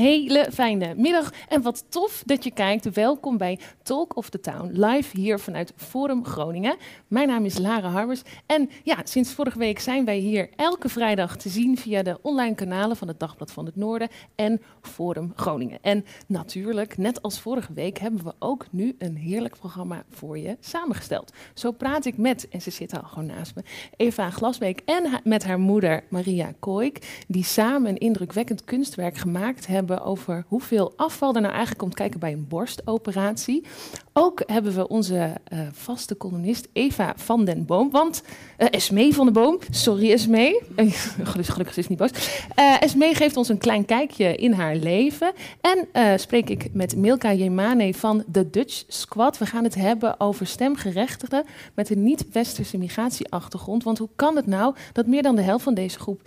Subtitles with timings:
[0.00, 2.92] hele fijne middag en wat tof dat je kijkt.
[2.92, 6.76] Welkom bij Talk of the Town, live hier vanuit Forum Groningen.
[7.08, 11.36] Mijn naam is Lara Harbers en ja, sinds vorige week zijn wij hier elke vrijdag
[11.36, 15.78] te zien via de online kanalen van het Dagblad van het Noorden en Forum Groningen.
[15.82, 20.56] En natuurlijk, net als vorige week, hebben we ook nu een heerlijk programma voor je
[20.60, 21.32] samengesteld.
[21.54, 23.62] Zo praat ik met, en ze zit al gewoon naast me,
[23.96, 29.88] Eva Glasbeek en met haar moeder Maria Kooik, die samen een indrukwekkend kunstwerk gemaakt hebben
[29.98, 33.66] over hoeveel afval er nou eigenlijk komt kijken bij een borstoperatie.
[34.12, 37.90] Ook hebben we onze uh, vaste columnist Eva van den Boom.
[37.90, 38.22] Want
[38.58, 42.10] uh, Esmee van den Boom, sorry Esmee, uh, gelukkig, is het niet boos.
[42.58, 45.32] Uh, Esmee geeft ons een klein kijkje in haar leven.
[45.60, 45.88] En
[46.18, 49.38] spreek ik met Milka Jemane van de Dutch Squad.
[49.38, 53.84] We gaan het hebben over stemgerechtigden met een niet-westerse migratieachtergrond.
[53.84, 56.22] Want hoe kan het nou dat meer dan de helft van deze groep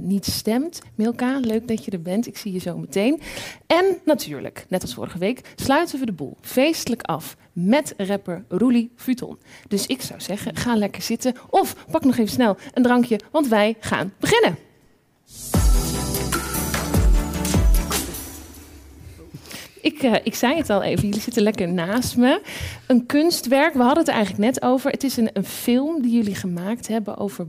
[0.00, 0.82] niet stemt?
[0.94, 2.26] Milka, leuk dat je er bent.
[2.26, 3.20] Ik zie je zo meteen.
[3.66, 8.92] En natuurlijk, net als vorige week, sluiten we de boel feestelijk af met rapper Roelie
[8.96, 9.38] Futon.
[9.68, 13.48] Dus ik zou zeggen, ga lekker zitten of pak nog even snel een drankje, want
[13.48, 14.56] wij gaan beginnen.
[19.80, 22.42] Ik, uh, ik zei het al even, jullie zitten lekker naast me.
[22.86, 24.90] Een kunstwerk, we hadden het eigenlijk net over.
[24.90, 27.46] Het is een, een film die jullie gemaakt hebben over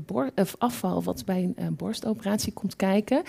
[0.57, 3.23] afval wat bij een uh, borstoperatie komt kijken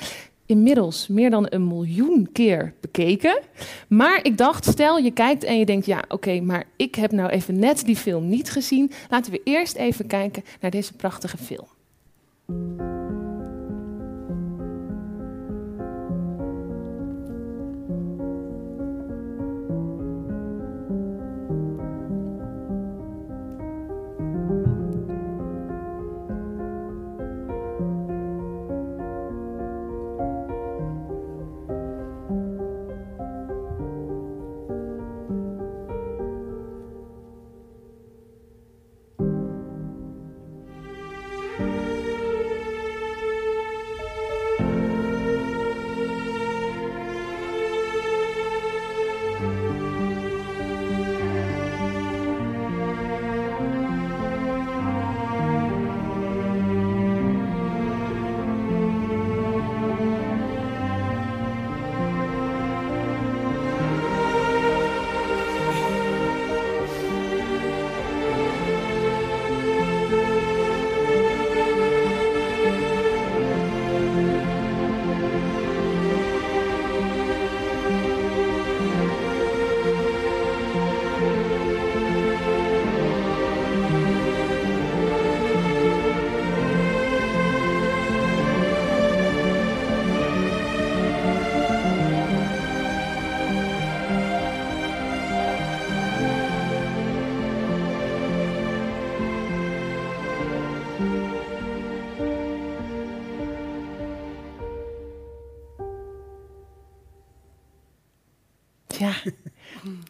[0.49, 3.41] inmiddels meer dan een miljoen keer bekeken.
[3.89, 7.31] Maar ik dacht, stel je kijkt en je denkt, ja oké, maar ik heb nou
[7.31, 8.91] even net die film niet gezien.
[9.11, 11.67] Laten we eerst even kijken naar deze prachtige film.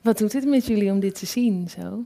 [0.09, 2.05] Wat doet het met jullie om dit te zien zo?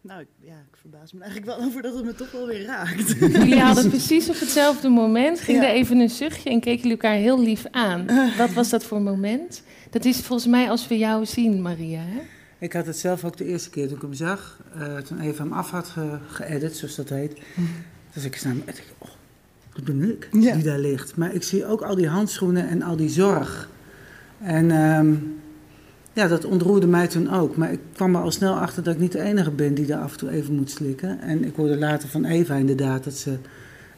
[0.00, 3.08] Nou, ja, ik verbaas me eigenlijk wel over dat het me toch wel weer raakt.
[3.18, 5.68] Jullie hadden precies op hetzelfde moment, ging ja.
[5.68, 8.06] er even een zuchtje en keken jullie elkaar heel lief aan.
[8.38, 9.62] Wat was dat voor moment?
[9.90, 12.00] Dat is volgens mij als we jou zien, Maria.
[12.00, 12.20] Hè?
[12.58, 15.42] Ik had het zelf ook de eerste keer toen ik hem zag, uh, toen Eva
[15.42, 17.42] hem af had ge geëdit, zoals dat heet.
[17.54, 17.68] Mm.
[18.14, 19.08] Dus ik snap, ik, oh,
[19.74, 20.54] dat ben ik ja.
[20.54, 21.16] die daar ligt.
[21.16, 23.68] Maar ik zie ook al die handschoenen en al die zorg.
[24.40, 25.40] En um,
[26.12, 27.56] ja, dat ontroerde mij toen ook.
[27.56, 30.00] Maar ik kwam er al snel achter dat ik niet de enige ben die daar
[30.00, 31.20] af en toe even moet slikken.
[31.20, 33.36] En ik hoorde later van Eva inderdaad dat ze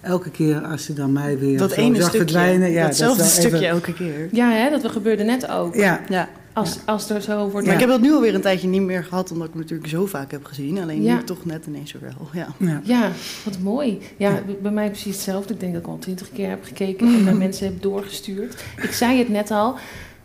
[0.01, 2.71] elke keer als ze dan mij weer dat ene zag stukje, verdwijnen.
[2.71, 4.29] Ja, datzelfde dat stukje even, elke keer.
[4.33, 5.75] Ja, hè, dat gebeurde net ook.
[5.75, 6.01] Ja.
[6.09, 6.29] ja.
[6.53, 7.67] Als, als er zo wordt...
[7.67, 9.89] Maar ik heb dat nu alweer een tijdje niet meer gehad, omdat ik hem natuurlijk
[9.89, 10.79] zo vaak heb gezien.
[10.79, 11.15] Alleen ja.
[11.15, 12.29] nu toch net ineens weer wel.
[12.33, 12.47] Ja.
[12.59, 12.81] Ja.
[12.85, 13.11] ja,
[13.45, 13.99] wat mooi.
[14.17, 15.55] Ja, bij mij precies hetzelfde.
[15.55, 18.65] Ik denk dat ik al twintig keer heb gekeken en naar mensen heb doorgestuurd.
[18.83, 19.75] Ik zei het net al,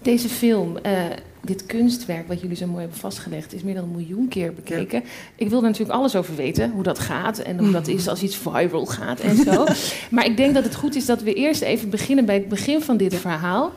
[0.02, 0.78] deze film...
[0.86, 0.92] Uh,
[1.42, 5.02] dit kunstwerk wat jullie zo mooi hebben vastgelegd is meer dan een miljoen keer bekeken.
[5.04, 5.10] Ja.
[5.36, 8.24] Ik wil er natuurlijk alles over weten, hoe dat gaat en hoe dat is als
[8.24, 9.66] iets viral gaat en zo.
[10.16, 12.82] maar ik denk dat het goed is dat we eerst even beginnen bij het begin
[12.82, 13.74] van dit verhaal.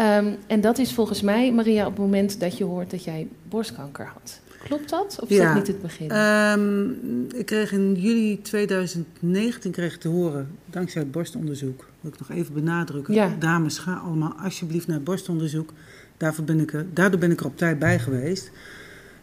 [0.00, 3.28] Um, en dat is volgens mij, Maria, op het moment dat je hoort dat jij
[3.48, 4.40] borstkanker had.
[4.64, 5.18] Klopt dat?
[5.22, 5.46] Of is ja.
[5.46, 6.16] dat niet het begin?
[6.16, 12.18] Um, ik kreeg in juli 2019 kreeg ik te horen, dankzij het borstonderzoek, wil ik
[12.18, 13.14] nog even benadrukken.
[13.14, 13.36] Ja.
[13.38, 15.72] Dames, ga allemaal alsjeblieft naar het borstonderzoek.
[16.16, 18.50] Daarvoor ben ik er, daardoor ben ik er op tijd bij geweest.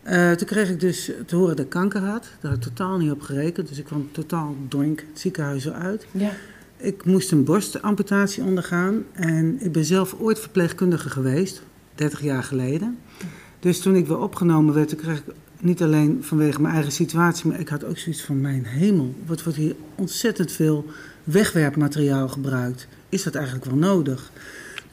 [0.09, 2.27] Uh, toen kreeg ik dus te horen dat ik kanker had.
[2.41, 3.67] Daar had ik totaal niet op gerekend.
[3.67, 6.05] Dus ik kwam totaal doink het ziekenhuis uit.
[6.11, 6.31] Ja.
[6.77, 9.03] ik moest een borstamputatie ondergaan.
[9.13, 11.61] En ik ben zelf ooit verpleegkundige geweest,
[11.95, 12.97] 30 jaar geleden.
[13.59, 17.59] Dus toen ik weer opgenomen werd, kreeg ik niet alleen vanwege mijn eigen situatie, maar
[17.59, 20.85] ik had ook zoiets van: mijn hemel, wat wordt hier ontzettend veel
[21.23, 22.87] wegwerpmateriaal gebruikt?
[23.09, 24.31] Is dat eigenlijk wel nodig?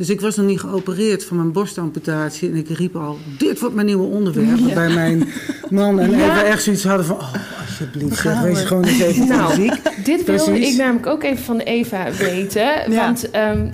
[0.00, 2.50] Dus ik was nog niet geopereerd van mijn borstamputatie.
[2.50, 4.74] En ik riep al, dit wordt mijn nieuwe onderwerp.
[4.74, 5.28] Bij mijn
[5.70, 6.16] man en ja.
[6.16, 7.16] even echt zoiets hadden van...
[7.16, 9.76] Oh, alsjeblieft, zeg, wees gewoon eens even nou.
[10.04, 12.94] Dit wilde ik namelijk ook even van Eva weten.
[12.94, 13.36] Want...
[13.36, 13.72] Um,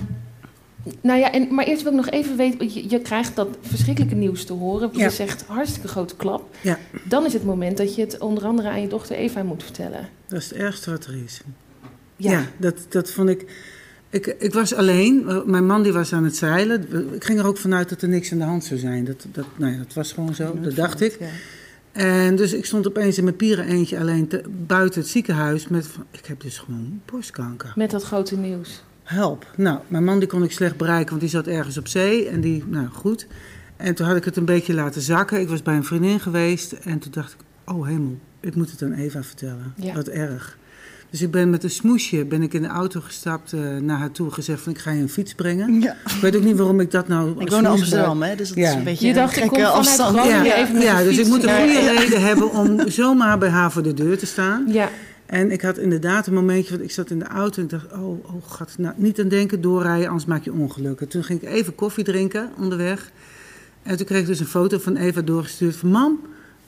[1.01, 4.15] nou ja, en, maar eerst wil ik nog even weten, je, je krijgt dat verschrikkelijke
[4.15, 4.89] nieuws te horen.
[4.93, 6.55] Je zegt hartstikke grote klap.
[6.61, 6.77] Ja.
[7.03, 10.09] Dan is het moment dat je het onder andere aan je dochter Eva moet vertellen.
[10.27, 11.41] Dat is het ergste wat er is.
[12.15, 13.45] Ja, ja dat, dat vond ik.
[14.09, 15.25] Ik, ik was alleen.
[15.45, 17.13] Mijn man die was aan het zeilen.
[17.13, 19.05] Ik ging er ook vanuit dat er niks aan de hand zou zijn.
[19.05, 21.19] Dat, dat, nou ja, dat was gewoon zo, dat dacht ik.
[21.91, 24.29] En dus ik stond opeens in mijn pieren eentje alleen
[24.67, 25.89] buiten het ziekenhuis met...
[26.11, 27.73] Ik heb dus gewoon borstkanker.
[27.75, 28.83] Met dat grote nieuws.
[29.03, 29.51] Help.
[29.55, 32.27] Nou, mijn man die kon ik slecht bereiken, want die zat ergens op zee.
[32.27, 33.27] En die, nou goed.
[33.77, 35.39] En toen had ik het een beetje laten zakken.
[35.39, 37.39] Ik was bij een vriendin geweest en toen dacht ik...
[37.65, 39.73] Oh hemel, ik moet het aan Eva vertellen.
[39.93, 40.57] Wat erg.
[41.09, 44.11] Dus ik ben met een smoesje ben ik in de auto gestapt uh, naar haar
[44.11, 44.31] toe.
[44.31, 45.81] Gezegd van ik ga je een fiets brengen.
[45.81, 45.91] Ja.
[45.91, 47.41] Ik weet ook niet waarom ik dat nou...
[47.41, 48.35] Ik woon in Amsterdam, hè?
[48.35, 50.15] Dus dat is een beetje je dacht, ik kom afstand.
[50.15, 53.71] Ja, ja, even ja dus ik moet een goede reden hebben om zomaar bij haar
[53.71, 54.65] voor de deur te staan.
[54.67, 54.89] Ja.
[55.25, 57.93] En ik had inderdaad een momentje, want ik zat in de auto en ik dacht,
[57.93, 61.07] oh, oh gaat nou, niet aan denken, doorrijden, anders maak je ongelukken.
[61.07, 63.11] Toen ging ik even koffie drinken onderweg.
[63.83, 66.19] En toen kreeg ik dus een foto van Eva doorgestuurd van, mam,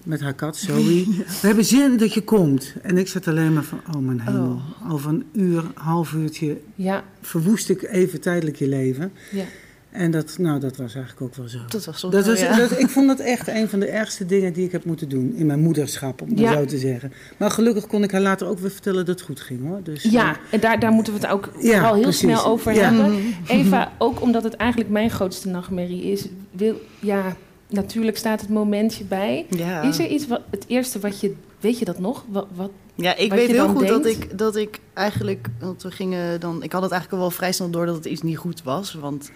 [0.04, 1.06] met haar kat Zoe.
[1.42, 2.74] We hebben zin dat je komt.
[2.82, 4.62] En ik zat alleen maar van, oh mijn hemel.
[4.84, 4.94] Oh.
[4.94, 7.04] Over een uur, half uurtje ja.
[7.22, 9.12] verwoest ik even tijdelijk je leven.
[9.32, 9.44] Ja.
[9.92, 11.58] En dat, nou, dat was eigenlijk ook wel zo.
[11.68, 12.02] Dat was.
[12.02, 14.86] Dat was, dat, ik vond dat echt een van de ergste dingen die ik heb
[14.86, 16.54] moeten doen in mijn moederschap, om ja.
[16.54, 17.14] zo te zeggen.
[17.38, 19.84] Maar gelukkig kon ik haar later ook weer vertellen dat het goed ging hoor.
[19.84, 22.20] Dus, ja, uh, en daar, daar moeten we het ook ja, vooral heel precies.
[22.20, 23.36] snel over hebben.
[23.48, 27.36] Eva, ook omdat het eigenlijk mijn grootste nachtmerrie is, wil, ja,
[27.70, 29.46] natuurlijk staat het momentje bij.
[29.50, 29.82] Ja.
[29.82, 32.26] Is er iets, wat, het eerste wat je, weet je dat nog?
[32.28, 36.40] Wat, wat ja, ik weet heel goed dat ik, dat ik eigenlijk, want we gingen
[36.40, 38.94] dan, ik had het eigenlijk wel vrij snel door dat het iets niet goed was,
[38.94, 39.32] want...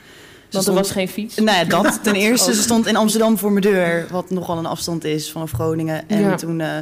[0.52, 1.36] Want er was geen fiets?
[1.36, 2.54] Nee, dat ten eerste.
[2.54, 6.10] Ze stond in Amsterdam voor mijn deur, wat nogal een afstand is vanaf Groningen.
[6.10, 6.36] En ja.
[6.36, 6.78] toen uh,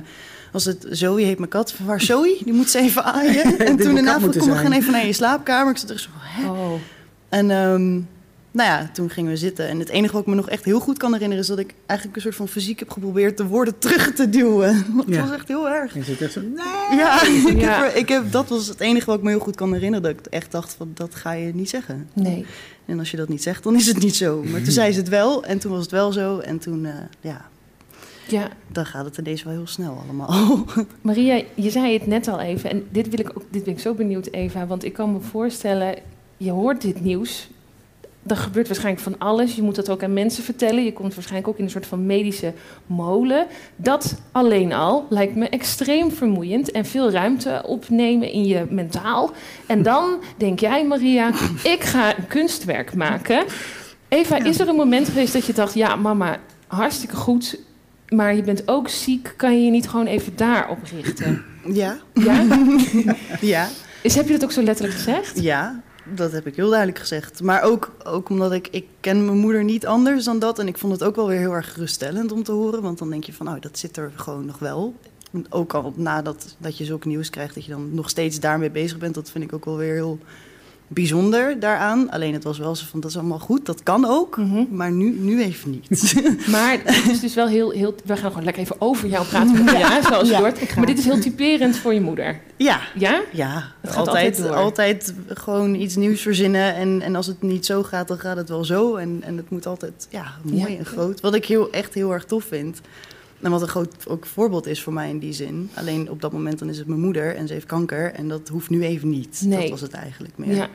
[0.52, 1.74] was het Zoe heet mijn kat.
[1.86, 2.38] Waar Zoe?
[2.44, 3.58] Die moet ze even aaien.
[3.68, 5.72] en toen daarna vroeg kom, we gaan even naar je slaapkamer.
[5.72, 6.50] Ik zat er zo, hè?
[6.50, 6.74] Oh.
[7.30, 8.08] En um,
[8.52, 9.68] nou ja, toen gingen we zitten.
[9.68, 11.44] En het enige wat ik me nog echt heel goed kan herinneren...
[11.44, 13.38] is dat ik eigenlijk een soort van fysiek heb geprobeerd...
[13.38, 14.86] de woorden terug te duwen.
[14.98, 15.22] Dat ja.
[15.22, 15.94] was echt heel erg.
[15.94, 16.42] Je zit echt zo...
[16.42, 16.98] Nee!
[16.98, 17.22] Ja,
[17.52, 17.84] ik ja.
[17.84, 20.04] Heb, ik heb, dat was het enige wat ik me heel goed kan herinneren.
[20.04, 22.10] Dat ik echt dacht van, dat ga je niet zeggen.
[22.14, 22.46] Nee.
[22.86, 24.44] En als je dat niet zegt, dan is het niet zo.
[24.44, 25.44] Maar toen zei ze het wel.
[25.44, 26.40] En toen was het wel zo.
[26.40, 27.50] En toen, uh, ja...
[28.28, 28.50] Ja.
[28.72, 30.66] Dan gaat het ineens wel heel snel allemaal.
[31.02, 32.70] Maria, je zei het net al even.
[32.70, 34.68] En dit, wil ik ook, dit ben ik zo benieuwd, Eva.
[34.68, 35.96] Want ik kan me voorstellen...
[36.38, 37.50] Je hoort dit nieuws
[38.32, 39.56] er gebeurt waarschijnlijk van alles.
[39.56, 40.84] Je moet dat ook aan mensen vertellen.
[40.84, 42.54] Je komt waarschijnlijk ook in een soort van medische
[42.86, 43.48] molen.
[43.76, 49.32] Dat alleen al lijkt me extreem vermoeiend en veel ruimte opnemen in je mentaal.
[49.66, 51.28] En dan denk jij, Maria,
[51.64, 53.44] ik ga een kunstwerk maken.
[54.08, 57.60] Eva, is er een moment geweest dat je dacht: ja, mama, hartstikke goed,
[58.10, 59.34] maar je bent ook ziek.
[59.38, 61.44] Kan je je niet gewoon even daarop richten?
[61.66, 61.98] Ja.
[62.14, 62.46] Ja?
[63.54, 63.68] ja.
[64.02, 65.42] Is, heb je dat ook zo letterlijk gezegd?
[65.42, 65.82] Ja,
[66.16, 67.42] dat heb ik heel duidelijk gezegd.
[67.42, 70.60] Maar ook, ook omdat ik, ik ken mijn moeder niet anders dan dat.
[70.60, 72.82] En ik vond het ook wel weer heel erg geruststellend om te horen.
[72.82, 74.94] Want dan denk je van, oh, dat zit er gewoon nog wel.
[75.50, 78.98] Ook al nadat dat je zulke nieuws krijgt, dat je dan nog steeds daarmee bezig
[78.98, 79.16] bent.
[79.16, 80.20] Dat vind ik ook wel weer heel
[80.94, 82.10] bijzonder daaraan.
[82.12, 84.64] Alleen het was wel zo van, dat is allemaal goed, dat kan ook, Mhm.
[84.70, 86.14] maar nu, nu even niet.
[86.52, 87.96] Maar het is dus wel heel, heel...
[88.06, 90.76] We gaan gewoon lekker even over jou praten, Maria, zoals je Ja, hoort.
[90.76, 92.40] Maar dit is heel typerend voor je moeder.
[92.58, 93.22] Ja, Ja?
[93.32, 93.72] ja.
[93.82, 96.76] Het gaat altijd, altijd gewoon iets nieuws verzinnen.
[96.76, 98.96] En, en als het niet zo gaat, dan gaat het wel zo.
[98.96, 100.78] En, en het moet altijd ja, mooi Ja.
[100.78, 101.22] en groot.
[101.22, 102.82] Wat ik heel, echt heel erg tof vind.
[103.42, 105.70] En wat een groot ook voorbeeld is voor mij in die zin.
[105.74, 108.14] Alleen op dat moment dan is het mijn moeder en ze heeft kanker.
[108.14, 109.42] En dat hoeft nu even niet.
[109.46, 109.60] Nee.
[109.62, 110.56] Dat was het eigenlijk meer.
[110.56, 110.68] Ja.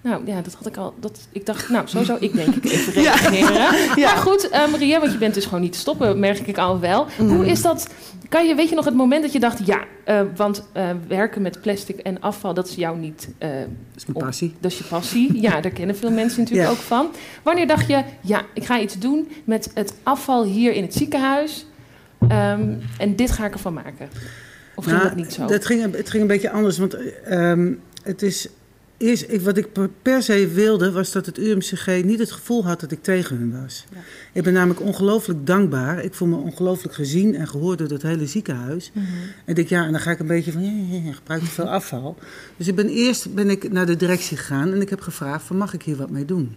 [0.00, 0.94] Nou ja, dat had ik al.
[1.00, 3.52] Dat, ik dacht, nou, zo zou ik denk ik even reageren.
[4.02, 4.14] Ja.
[4.14, 6.80] Maar goed, eh, Maria, want je bent dus gewoon niet te stoppen, merk ik al
[6.80, 7.06] wel.
[7.18, 7.88] Hoe is dat?
[8.28, 11.42] Kan je, weet je nog het moment dat je dacht, ja, eh, want eh, werken
[11.42, 13.28] met plastic en afval, dat is jou niet.
[13.38, 14.54] eh, Dat is mijn op- passie.
[14.60, 15.40] dat is je passie.
[15.40, 16.74] Ja, daar kennen veel mensen natuurlijk Ja.
[16.74, 17.06] ook van.
[17.42, 21.66] Wanneer dacht je, ja, ik ga iets doen met het afval hier in het ziekenhuis
[22.28, 24.08] ehm, en dit ga ik ervan maken?
[24.74, 25.46] Of ging Nou, dat niet zo?
[25.46, 28.48] Dat ging, het ging een beetje anders, want ehm, het is
[29.02, 29.68] Eerst, ik, wat ik
[30.02, 33.60] per se wilde, was dat het UMCG niet het gevoel had dat ik tegen hun
[33.62, 33.84] was.
[33.92, 33.98] Ja.
[34.32, 36.04] Ik ben namelijk ongelooflijk dankbaar.
[36.04, 38.90] Ik voel me ongelooflijk gezien en gehoord door het hele ziekenhuis.
[38.94, 39.04] Mm
[39.44, 41.68] En ik ja, en dan ga ik een beetje van, ja, ja, ja gebruik veel
[41.68, 42.16] afval.
[42.56, 45.56] Dus ik ben eerst ben ik naar de directie gegaan en ik heb gevraagd van,
[45.56, 46.54] mag ik hier wat mee doen?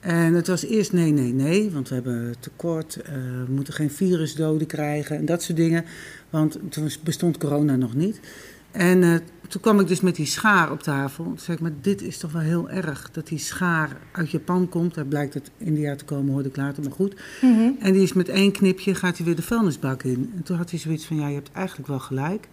[0.00, 3.12] En het was eerst nee, nee, nee, want we hebben tekort, uh,
[3.46, 5.84] we moeten geen virusdoden krijgen en dat soort dingen.
[6.30, 8.20] Want toen bestond corona nog niet.
[8.70, 9.14] En uh,
[9.48, 11.24] toen kwam ik dus met die schaar op tafel.
[11.24, 14.68] Toen zei ik, maar dit is toch wel heel erg dat die schaar uit Japan
[14.68, 14.94] komt.
[14.94, 17.14] Daar blijkt het India te komen, hoorde ik later, maar goed.
[17.40, 17.76] Mm -hmm.
[17.80, 20.32] En die is met één knipje, gaat hij weer de vuilnisbak in.
[20.36, 22.48] En toen had hij zoiets van, ja, je hebt eigenlijk wel gelijk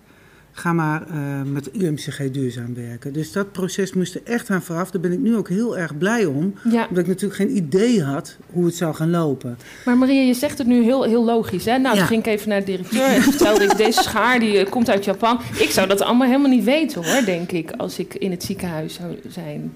[0.57, 3.13] ga maar uh, met UMCG duurzaam werken.
[3.13, 4.91] Dus dat proces moest er echt aan vooraf.
[4.91, 6.53] Daar ben ik nu ook heel erg blij om.
[6.69, 6.85] Ja.
[6.89, 9.57] Omdat ik natuurlijk geen idee had hoe het zou gaan lopen.
[9.85, 11.65] Maar Maria, je zegt het nu heel, heel logisch.
[11.65, 11.77] Hè?
[11.77, 11.99] Nou, ja.
[11.99, 13.77] toen ging ik even naar de directeur en vertelde ik...
[13.77, 15.39] deze schaar die uh, komt uit Japan.
[15.59, 17.71] Ik zou dat allemaal helemaal niet weten hoor, denk ik...
[17.71, 19.73] als ik in het ziekenhuis zou zijn.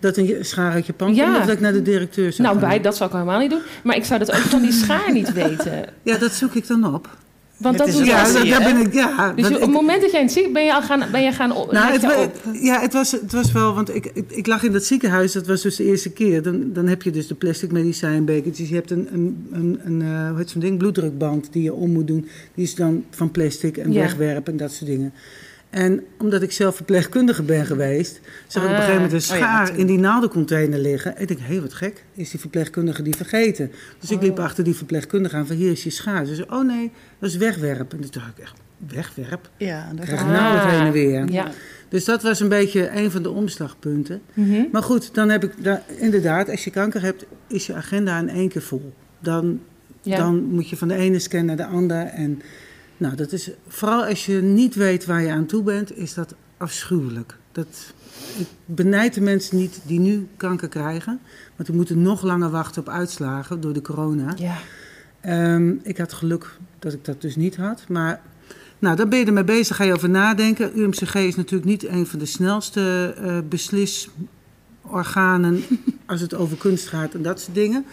[0.00, 1.24] Dat een schaar uit Japan ja.
[1.24, 2.68] komt of dat ik naar de directeur zou Nou, gaan?
[2.68, 3.62] bij, dat zou ik helemaal niet doen.
[3.82, 5.84] Maar ik zou dat ook van die schaar niet weten.
[6.02, 7.16] Ja, dat zoek ik dan op.
[7.58, 8.92] Want dat is ja, dat, daar ben ik.
[8.92, 11.22] Ja, dus op het moment dat jij in het ziekenhuis ben je al gaan, ben
[11.22, 11.72] je gaan op.
[11.72, 12.42] Nou, het, op.
[12.52, 15.46] Ja, het was, het was wel, want ik, ik, ik, lag in dat ziekenhuis, dat
[15.46, 16.42] was dus de eerste keer.
[16.42, 18.68] Dan, dan heb je dus de plastic medicijnbekertjes.
[18.68, 21.92] Je hebt een, een, een, een uh, hoe heet zo'n ding, bloeddrukband die je om
[21.92, 22.28] moet doen.
[22.54, 24.00] Die is dan van plastic en ja.
[24.00, 25.12] wegwerpen en dat soort dingen.
[25.70, 29.68] En omdat ik zelf verpleegkundige ben geweest, zag ik op een gegeven moment een schaar
[29.68, 31.16] oh ja, in die naaldencontainer liggen.
[31.16, 33.72] En ik denk, hé, hey, wat gek, is die verpleegkundige die vergeten?
[33.98, 36.26] Dus ik liep achter die verpleegkundige aan van, hier is je schaar.
[36.26, 37.92] Ze zei, oh nee, dat is wegwerp.
[37.92, 38.54] En toen dacht ik echt,
[38.86, 39.50] wegwerp?
[39.56, 39.92] Ja.
[39.94, 41.30] Dat krijg je nou heen en weer.
[41.30, 41.50] Ja.
[41.88, 44.20] Dus dat was een beetje een van de omslagpunten.
[44.34, 44.68] Mm -hmm.
[44.72, 45.52] Maar goed, dan heb ik,
[45.98, 48.92] inderdaad, als je kanker hebt, is je agenda in één keer vol.
[49.20, 49.60] Dan,
[50.02, 50.16] ja.
[50.16, 52.42] dan moet je van de ene scan naar de andere en...
[52.98, 56.34] Nou, dat is vooral als je niet weet waar je aan toe bent, is dat
[56.56, 57.36] afschuwelijk.
[57.52, 57.92] Dat,
[58.38, 61.20] ik benijd de mensen niet die nu kanker krijgen,
[61.56, 64.34] want die moeten nog langer wachten op uitslagen door de corona.
[64.36, 64.56] Ja.
[65.54, 68.20] Um, ik had geluk dat ik dat dus niet had, maar
[68.78, 70.78] nou, daar ben je ermee bezig, ga je over nadenken.
[70.78, 75.62] UMCG is natuurlijk niet een van de snelste uh, beslisorganen
[76.06, 77.84] als het over kunst gaat en dat soort dingen.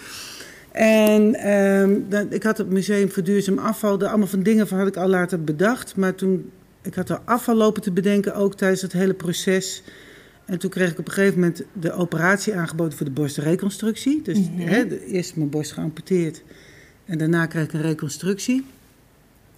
[0.75, 4.77] En um, dat, ik had het Museum voor Duurzaam Afval, de, allemaal van dingen van
[4.77, 5.95] had ik al later bedacht.
[5.95, 6.51] Maar toen,
[6.81, 9.83] ik had er afval lopen te bedenken, ook tijdens het hele proces.
[10.45, 14.21] En toen kreeg ik op een gegeven moment de operatie aangeboden voor de borstreconstructie.
[14.21, 14.67] Dus mm -hmm.
[14.67, 16.43] hè, eerst mijn borst geamputeerd
[17.05, 18.65] en daarna kreeg ik een reconstructie.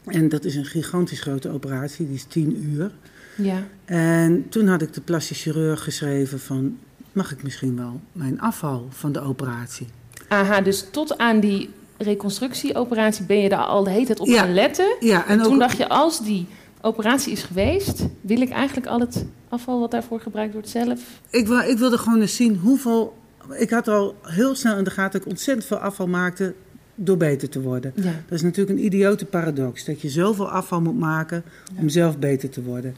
[0.05, 2.91] En dat is een gigantisch grote operatie, die is tien uur.
[3.35, 3.67] Ja.
[3.85, 6.77] En toen had ik de plastisch chirurg geschreven van...
[7.11, 9.87] mag ik misschien wel mijn afval van de operatie?
[10.27, 14.39] Aha, dus tot aan die reconstructieoperatie ben je daar al de hele tijd op ja.
[14.39, 14.95] gaan letten.
[14.99, 15.59] Ja, en, en toen ook...
[15.59, 16.47] dacht je, als die
[16.81, 20.99] operatie is geweest, wil ik eigenlijk al het afval wat daarvoor gebruikt wordt zelf?
[21.29, 23.17] Ik, wil, ik wilde gewoon eens zien hoeveel...
[23.57, 26.53] Ik had al heel snel in de gaten dat ik ontzettend veel afval maakte
[26.95, 27.93] door beter te worden.
[27.95, 28.03] Ja.
[28.03, 29.85] Dat is natuurlijk een idiote paradox.
[29.85, 31.43] Dat je zoveel afval moet maken
[31.77, 31.89] om ja.
[31.89, 32.95] zelf beter te worden.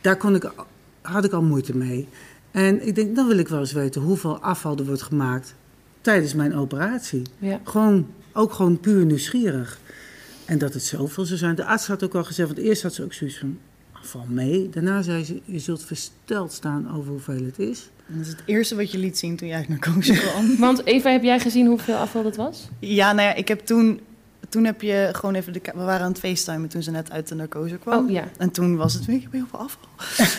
[0.00, 0.50] Daar kon ik,
[1.00, 2.08] had ik al moeite mee.
[2.50, 5.54] En ik denk, dan wil ik wel eens weten hoeveel afval er wordt gemaakt
[6.08, 7.22] tijdens mijn operatie.
[7.38, 7.60] Ja.
[7.64, 9.80] Gewoon, ook gewoon puur nieuwsgierig.
[10.44, 11.54] En dat het zoveel zou zijn.
[11.54, 13.58] De arts had ook al gezegd, want eerst had ze ook zoiets van,
[13.92, 14.68] val mee.
[14.68, 17.90] Daarna zei ze, je zult versteld staan over hoeveel het is.
[18.06, 20.56] Dat is het eerste wat je liet zien toen jij uit narcose kwam.
[20.66, 22.68] Want Eva, heb jij gezien hoeveel afval dat was?
[22.78, 24.00] Ja, nou ja, ik heb toen
[24.48, 25.60] toen heb je gewoon even de.
[25.74, 28.04] We waren aan het facetimen toen ze net uit de narcose kwam.
[28.04, 28.24] Oh, ja.
[28.36, 29.88] En toen was het weer heel veel afval.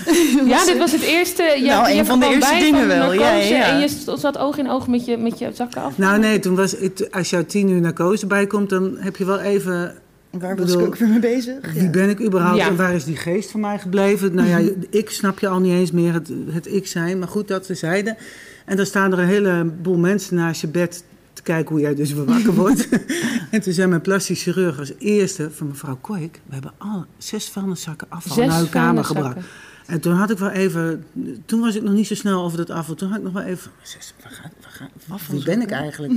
[0.53, 1.43] ja, dit was het eerste.
[1.43, 3.13] Je, nou, een van de eerste dingen wel.
[3.13, 5.97] Ja, ja, En je zat oog in oog met je, met je zakken af.
[5.97, 9.39] Nou, nee, toen was het, als je tien uur narcose bijkomt, dan heb je wel
[9.39, 9.95] even.
[10.29, 11.73] Waar was bedoel, ik ook weer mee bezig?
[11.73, 12.67] Wie ben ik überhaupt ja.
[12.67, 14.35] en waar is die geest van mij gebleven?
[14.35, 17.19] Nou ja, ik snap je al niet eens meer, het, het ik zijn.
[17.19, 18.17] Maar goed, dat we zeiden.
[18.65, 21.03] En dan staan er een heleboel mensen naast je bed
[21.39, 22.89] te kijken hoe jij dus weer wakker wordt.
[23.51, 26.41] en toen zei mijn plastisch chirurg als eerste van mevrouw Koik...
[26.45, 29.37] we hebben al zes vuilniszakken afval zes naar uw kamer gebracht.
[29.85, 31.05] En toen had ik wel even...
[31.45, 32.95] Toen was ik nog niet zo snel over dat afval.
[32.95, 33.71] Toen had ik nog wel even...
[33.81, 36.13] Zes, waar gaat, waar gaat, wie ben ik eigenlijk?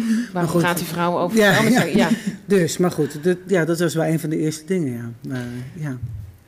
[0.47, 1.83] Goed, gaat die vrouw over ja, ja.
[1.83, 2.09] ja.
[2.45, 3.25] Dus, maar goed.
[3.25, 5.29] Dat, ja, dat was wel een van de eerste dingen, ja.
[5.29, 5.99] Maar, ja.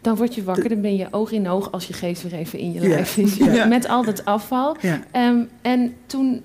[0.00, 2.58] Dan word je wakker, dan ben je oog in oog als je geest weer even
[2.58, 3.36] in je lijf is.
[3.36, 3.64] Ja.
[3.64, 4.76] Met al dat afval.
[5.12, 6.42] Um, en toen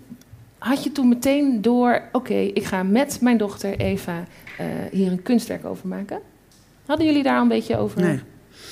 [0.60, 4.24] had je toen meteen door, oké, okay, ik ga met mijn dochter Eva
[4.60, 6.20] uh, hier een kunstwerk over maken?
[6.86, 8.02] Hadden jullie daar al een beetje over?
[8.02, 8.20] Nee.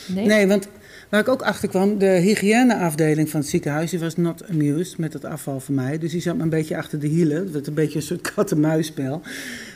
[0.08, 0.68] Nee, nee want
[1.10, 5.14] waar ik ook achter kwam, de hygiëneafdeling van het ziekenhuis, die was not amused met
[5.14, 5.98] het afval van mij.
[5.98, 7.46] Dus die zat me een beetje achter de hielen.
[7.46, 9.22] Dat was een beetje een soort kat-en-muisspel.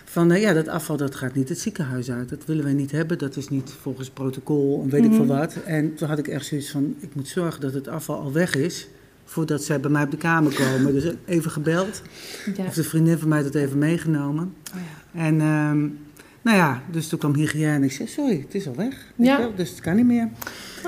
[0.05, 2.29] Van uh, ja, dat afval dat gaat niet het ziekenhuis uit.
[2.29, 3.17] Dat willen wij niet hebben.
[3.17, 5.19] Dat is niet volgens protocol en weet mm -hmm.
[5.19, 5.55] ik veel wat.
[5.65, 8.55] En toen had ik echt zoiets van: ik moet zorgen dat het afval al weg
[8.55, 8.87] is
[9.31, 10.93] voordat zij bij mij op de kamer komen.
[10.93, 12.01] Dus even gebeld.
[12.55, 12.63] Ja.
[12.63, 14.53] Heeft een vriendin van mij dat even meegenomen.
[14.73, 14.79] Oh
[15.13, 15.19] ja.
[15.21, 15.79] En ehm,
[16.41, 19.13] nou ja, dus toen kwam hygiëne en ik zei, sorry, het is al weg.
[19.15, 19.37] Ja.
[19.37, 20.29] wel, Dus het kan niet meer.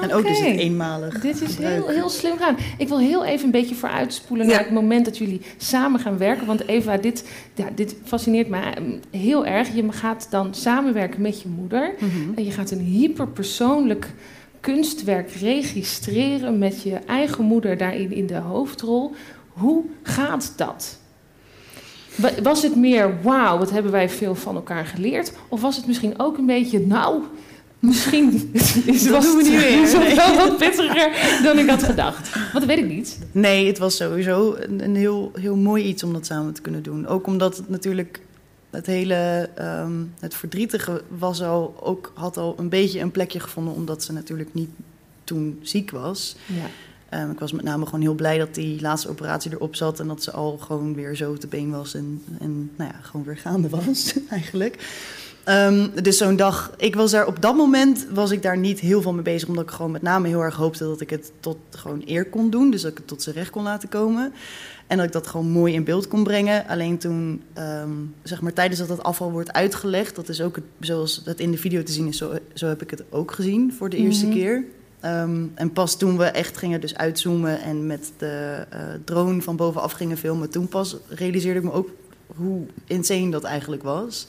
[0.01, 1.19] En ook is het eenmalig.
[1.19, 1.75] Dit is gebruik.
[1.75, 2.57] heel, heel slim gedaan.
[2.77, 6.47] Ik wil heel even een beetje vooruitspoelen naar het moment dat jullie samen gaan werken.
[6.47, 9.75] Want Eva, dit, ja, dit fascineert mij mm, heel erg.
[9.75, 11.93] Je gaat dan samenwerken met je moeder.
[11.99, 12.33] Mhm.
[12.35, 14.13] En je gaat een hyperpersoonlijk
[14.63, 19.11] kunstwerk registreren met je eigen moeder daarin in de hoofdrol.
[19.47, 20.97] Hoe gaat dat?
[22.15, 25.33] Wa- Was het meer, wauw, wat hebben wij veel van elkaar geleerd?
[25.49, 27.21] Of was het misschien ook een beetje, nou,
[27.79, 28.49] misschien
[28.85, 31.83] is, Dat doen we het, niet meer, is het wel wat pittiger dan ik had
[31.83, 32.33] gedacht.
[32.33, 33.19] Want dat weet ik niet.
[33.31, 36.83] Nee, het was sowieso een, een heel, heel mooi iets om dat samen te kunnen
[36.83, 37.07] doen.
[37.07, 38.19] Ook omdat het natuurlijk
[38.73, 43.73] het hele ehm, het verdrietige was al, ook, had al een beetje een plekje gevonden,
[43.73, 44.69] omdat ze natuurlijk niet
[45.23, 46.35] toen ziek was.
[46.45, 46.65] Ja.
[47.09, 50.07] Ehm, ik was met name gewoon heel blij dat die laatste operatie erop zat en
[50.07, 53.37] dat ze al gewoon weer zo te been was en, en nou ja, gewoon weer
[53.37, 55.01] gaande was eigenlijk.
[55.43, 59.01] Ehm, dus zo'n dag, ik was daar op dat moment was ik daar niet heel
[59.01, 61.57] veel mee bezig, omdat ik gewoon met name heel erg hoopte dat ik het tot
[61.69, 64.33] gewoon eer kon doen, dus dat ik het tot zijn recht kon laten komen.
[64.87, 66.67] En dat ik dat gewoon mooi in beeld kon brengen.
[66.67, 67.89] Alleen toen, ehm,
[68.23, 71.51] zeg maar, tijdens dat het afval wordt uitgelegd, dat is ook het, zoals het in
[71.51, 74.25] de video te zien is, zo, zo heb ik het ook gezien voor de eerste
[74.25, 74.35] Mhm.
[74.35, 74.63] keer.
[74.99, 79.55] Ehm, en pas toen we echt gingen dus uitzoomen en met de eh, drone van
[79.55, 81.89] bovenaf gingen filmen, toen pas realiseerde ik me ook
[82.35, 84.27] hoe insane dat eigenlijk was.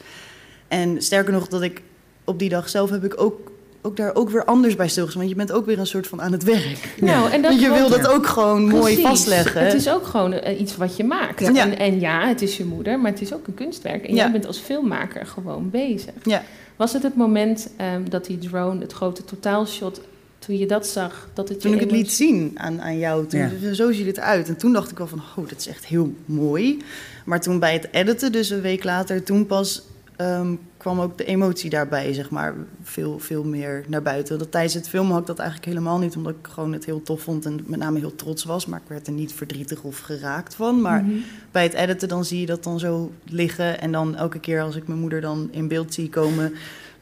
[0.80, 1.82] En sterker nog, dat ik
[2.24, 3.50] op die dag zelf heb ik ook,
[3.82, 5.22] ook daar ook weer anders bij stilgestaan.
[5.22, 6.94] Want je bent ook weer een soort van aan het werk.
[7.00, 9.64] Nou, en dat, Want je wil dat ook gewoon mooi vastleggen.
[9.64, 11.40] Het is ook gewoon eh, iets wat je maakt.
[11.40, 11.54] Ja.
[11.54, 14.04] En, en ja, het is je moeder, maar het is ook een kunstwerk.
[14.04, 14.22] En Ja.
[14.22, 16.12] jij bent als filmmaker gewoon bezig.
[16.22, 16.42] Ja.
[16.76, 20.00] Was het het moment ehm, dat die drone, het grote totaalshot,
[20.38, 23.26] toen je dat zag, dat het je Toen ik het liet zien aan, aan jou,
[23.26, 23.74] toen, Ja.
[23.74, 24.48] zo ziet het eruit.
[24.48, 26.78] En toen dacht ik wel van, oh, dat is echt heel mooi.
[27.24, 29.82] Maar toen bij het editen, dus een week later, toen pas
[30.16, 34.38] ehm, kwam ook de emotie daarbij, zeg maar, veel, veel meer naar buiten.
[34.38, 37.02] Dat tijdens het filmen had ik dat eigenlijk helemaal niet, omdat ik gewoon het heel
[37.02, 38.66] tof vond en met name heel trots was.
[38.66, 40.80] Maar ik werd er niet verdrietig of geraakt van.
[40.80, 41.14] Maar Mhm.
[41.50, 43.80] bij het editen dan zie je dat dan zo liggen.
[43.80, 46.52] En dan elke keer als ik mijn moeder dan in beeld zie komen,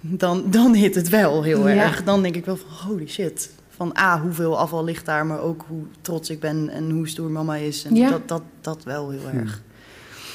[0.01, 1.75] dan, dan hit het wel heel Ja.
[1.83, 2.05] erg.
[2.05, 3.51] Dan denk ik wel van holy shit.
[3.69, 7.31] Van A, hoeveel afval ligt daar, maar ook hoe trots ik ben en hoe stoer
[7.31, 7.85] mama is.
[7.85, 8.11] En Ja.
[8.11, 9.39] dat, dat, dat wel heel Ja.
[9.39, 9.63] erg.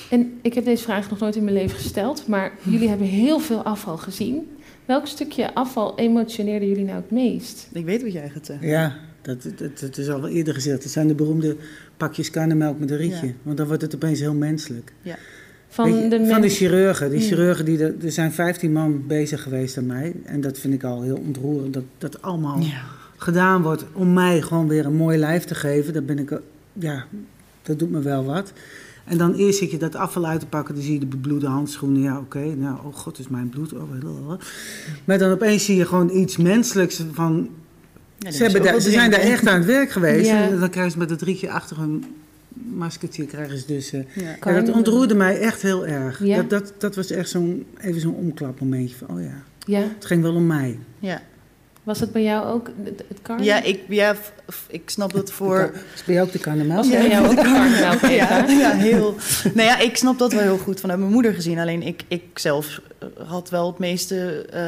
[0.10, 3.40] En ik heb deze vraag nog nooit in mijn leven gesteld, maar jullie hebben heel
[3.40, 4.48] veel afval gezien.
[4.86, 7.68] Welk stukje afval emotioneerde jullie nou het meest?
[7.74, 8.68] Ik weet wat jij gaat zeggen.
[8.68, 10.84] Ja, dat, dat, dat is al wel eerder gezegd.
[10.84, 11.56] Het zijn de beroemde
[11.98, 13.26] pakjes karnemelk met een rietje.
[13.28, 13.34] Ja.
[13.44, 14.94] Want dan wordt het opeens heel menselijk.
[15.68, 16.50] Van Weet je, de van mensen.
[16.50, 17.10] chirurgen.
[17.10, 20.14] Die chirurgen die er, er zijn 15 man bezig geweest aan mij.
[20.26, 21.74] En dat vind ik al heel ontroerend.
[21.74, 22.82] Dat dat allemaal Ja.
[23.18, 25.94] gedaan wordt om mij gewoon weer een mooi lijf te geven.
[25.94, 26.38] Dat ben ik, eh,
[26.74, 27.06] ja,
[27.62, 28.54] dat doet me wel wat.
[29.08, 31.48] En dan eerst zit je dat afval uit te pakken, dan zie je de bebloede
[31.48, 32.02] handschoenen.
[32.02, 33.74] Ja, oké, nou, oh god, is mijn bloed.
[33.74, 34.34] Oh,
[35.06, 37.50] maar dan opeens zie je gewoon iets menselijks van...
[38.18, 40.30] Ja, ze hebben daar, ze zijn daar echt aan het werk geweest.
[40.30, 40.50] Ja.
[40.50, 42.06] En dan krijgen ze met het rietje achter hun
[42.54, 43.90] maskertje, krijgen ze dus...
[43.90, 44.04] Ja.
[44.44, 46.24] ja, dat ontroerde mij echt heel erg.
[46.24, 46.36] Ja.
[46.36, 50.22] Dat, dat, dat was echt zo'n, even zo'n omklapmomentje van, oh ja, Ja, het ging
[50.22, 50.80] wel om mij.
[51.00, 51.22] Ja.
[51.88, 53.44] Was het bij jou ook het, het karma?
[53.44, 55.72] Ja, ik, ja, f- f- ik snap dat voor...
[55.92, 56.40] Dus ben je ook de
[56.90, 57.46] bij jou ook?
[58.10, 59.16] Ja, ja, heel.
[59.54, 61.60] Nou ja, ik snap dat wel heel goed vanuit mijn moeder gezien.
[61.60, 64.62] Alleen ik, ik zelf eh, had wel het meeste eh,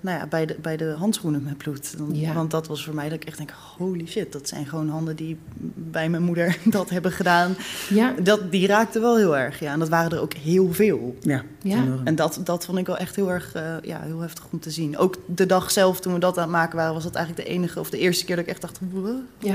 [0.00, 1.98] nou ja, bij, de, bij de handschoenen met bloed.
[1.98, 2.32] Dan- Ja.
[2.32, 5.16] Want dat was voor mij dat ik echt denk, holy shit, dat zijn gewoon handen
[5.16, 5.38] die
[5.74, 7.56] bij mijn moeder dat hebben gedaan.
[7.88, 9.72] Ja, Dat, die raakten wel heel erg, ja.
[9.72, 11.16] En dat waren er ook heel veel.
[11.20, 11.84] Ja, Ja.
[12.04, 14.70] En dat, dat vond ik wel echt heel erg eh, ja, heel heftig om te
[14.70, 14.98] zien.
[14.98, 17.54] Ook de dag zelf, toen we dat aan het maken waren, was dat eigenlijk de
[17.54, 19.54] enige of de eerste keer dat ik echt dacht, "Wow, ja.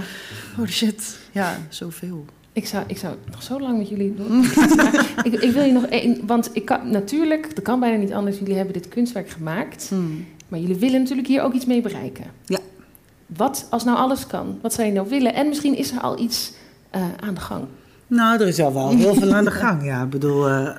[0.55, 1.19] holy shit.
[1.31, 2.25] Ja, zoveel.
[2.53, 4.43] Ik zou, ik zou nog zo lang met jullie doen.
[5.27, 8.37] ik, ik wil je nog één, want ik kan natuurlijk, dat kan bijna niet anders.
[8.39, 10.25] Jullie hebben dit kunstwerk gemaakt, Hmm.
[10.47, 12.25] maar jullie willen natuurlijk hier ook iets mee bereiken.
[12.45, 12.59] Ja.
[13.25, 14.59] Wat als nou alles kan?
[14.61, 15.33] Wat zou je nou willen?
[15.33, 16.53] En misschien is er al iets
[16.89, 17.63] eh, aan de gang.
[18.07, 20.03] Nou, er is al wel heel veel aan de gang, ja.
[20.03, 20.69] Ik bedoel, eh,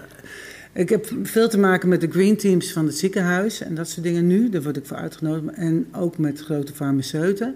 [0.72, 4.04] ik heb veel te maken met de green teams van het ziekenhuis en dat soort
[4.04, 4.48] dingen nu.
[4.48, 5.54] Daar word ik voor uitgenodigd.
[5.54, 7.54] En ook met grote farmaceuten.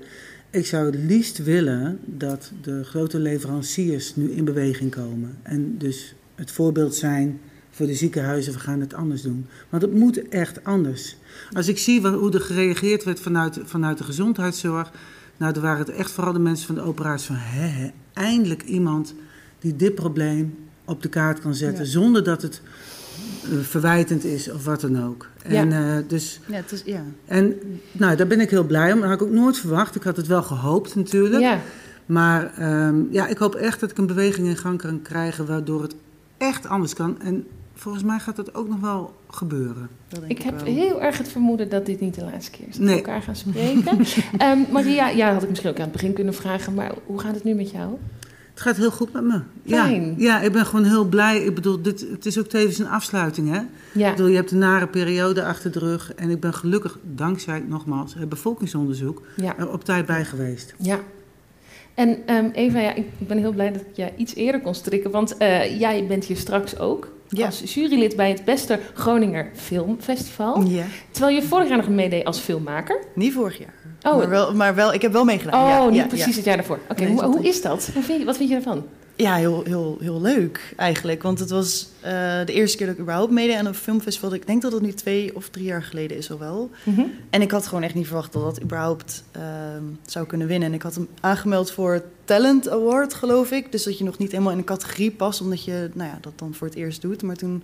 [0.51, 5.39] Ik zou het liefst willen dat de grote leveranciers nu in beweging komen.
[5.43, 9.47] En dus het voorbeeld zijn voor de ziekenhuizen, we gaan het anders doen.
[9.69, 11.17] Want het moet echt anders.
[11.53, 14.91] Als ik zie hoe er gereageerd werd vanuit, vanuit de gezondheidszorg...
[15.37, 17.37] Nou, dan waren het echt vooral de mensen van de operatie van...
[17.39, 19.15] Hè, hè, eindelijk iemand
[19.59, 21.85] die dit probleem op de kaart kan zetten...
[21.85, 21.91] Ja.
[21.91, 22.61] zonder dat het
[23.63, 25.29] verwijtend is of wat dan ook.
[25.43, 27.03] En, eh, dus, Ja, het is, ja.
[27.25, 27.55] en
[27.93, 29.01] nou, daar ben ik heel blij om.
[29.01, 29.95] Dat had ik ook nooit verwacht.
[29.95, 31.43] Ik had het wel gehoopt natuurlijk.
[31.43, 31.61] Ja,
[32.07, 35.83] Maar ehm, ja, ik hoop echt dat ik een beweging in gang kan krijgen waardoor
[35.83, 35.95] het
[36.39, 37.21] echt anders kan.
[37.21, 39.89] En volgens mij gaat dat ook nog wel gebeuren.
[40.27, 42.93] Ik heb heel erg het vermoeden dat dit niet de laatste keer is dat we
[42.95, 43.99] elkaar gaan spreken.
[44.43, 47.35] um, Maria, ja, had ik misschien ook aan het begin kunnen vragen, maar hoe gaat
[47.35, 47.97] het nu met jou?
[48.57, 49.41] Het gaat heel goed met me.
[49.67, 50.15] Fijn.
[50.17, 51.45] Ja, ja, ik ben gewoon heel blij.
[51.45, 53.61] Ik bedoel, dit, het is ook tevens een afsluiting, hè?
[53.93, 54.09] Ja.
[54.11, 56.15] Ik bedoel, je hebt een nare periode achter de rug.
[56.15, 59.23] En ik ben gelukkig, dankzij, nogmaals, het bevolkingsonderzoek...
[59.57, 60.75] er op tijd bij geweest.
[60.79, 61.01] Ja,
[61.97, 65.11] en um, Eva, ja, ik ben heel blij dat ik je iets eerder kon strikken.
[65.11, 67.09] Want uh, jij bent hier straks ook
[67.45, 70.63] als jurylid bij het beste Groninger Filmfestival.
[70.63, 70.85] Ja.
[71.11, 73.03] Terwijl je vorig jaar nog meedeed als filmmaker.
[73.15, 73.75] Niet vorig jaar.
[74.07, 74.17] Oh.
[74.17, 75.83] Maar, wel, maar wel, ik heb wel meegedaan.
[75.85, 76.79] Oh, niet precies het jaar daarvoor.
[76.89, 77.91] Oké, hoe, hoe, is dat?
[77.95, 78.85] Hoe vind je, wat vind je ervan?
[79.17, 81.23] Ja, heel, heel, heel leuk eigenlijk.
[81.23, 82.11] Want het was uh,
[82.45, 84.35] de eerste keer dat ik überhaupt meedeed aan een filmfestival.
[84.35, 86.71] Ik denk dat het nu twee of drie jaar geleden is al wel.
[86.83, 87.13] Mm -hmm.
[87.31, 89.43] En ik had gewoon echt niet verwacht dat dat überhaupt uh,
[90.07, 90.69] zou kunnen winnen.
[90.69, 93.73] En ik had hem aangemeld voor Talent Award, geloof ik.
[93.73, 96.33] Dus dat je nog niet helemaal in een categorie past, omdat je nou ja, dat
[96.37, 97.23] dan voor het eerst doet.
[97.23, 97.63] Maar toen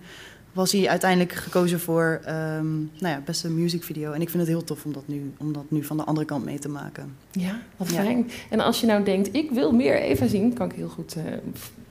[0.53, 4.11] was hij uiteindelijk gekozen voor um, nou ja, beste musicvideo.
[4.11, 6.25] En ik vind het heel tof om dat, nu, om dat nu van de andere
[6.25, 7.15] kant mee te maken.
[7.31, 8.29] Ja, wat fijn.
[8.49, 11.23] En als je nou denkt, ik wil meer Eva zien, kan ik heel goed uh,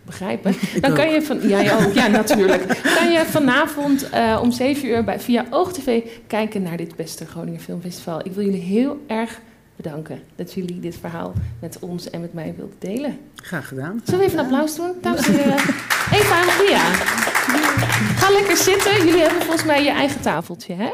[0.02, 0.54] begrijpen.
[0.80, 2.80] Dan kan je van, ja, ook, ja, natuurlijk.
[2.96, 7.60] Kan je vanavond uh, om 7 uur bij, via OogTV kijken naar dit beste Groninger
[7.60, 8.26] Filmfestival.
[8.26, 9.40] Ik wil jullie heel erg
[9.76, 13.18] bedanken dat jullie dit verhaal met ons en met mij wilden delen.
[13.34, 14.00] Graag gedaan.
[14.04, 14.92] Zullen we even een applaus doen?
[15.00, 15.58] Dames en heren.
[16.12, 16.92] Eva en Maria.
[18.16, 18.96] Ga lekker zitten.
[18.96, 20.92] Jullie hebben volgens mij je eigen tafeltje, hè?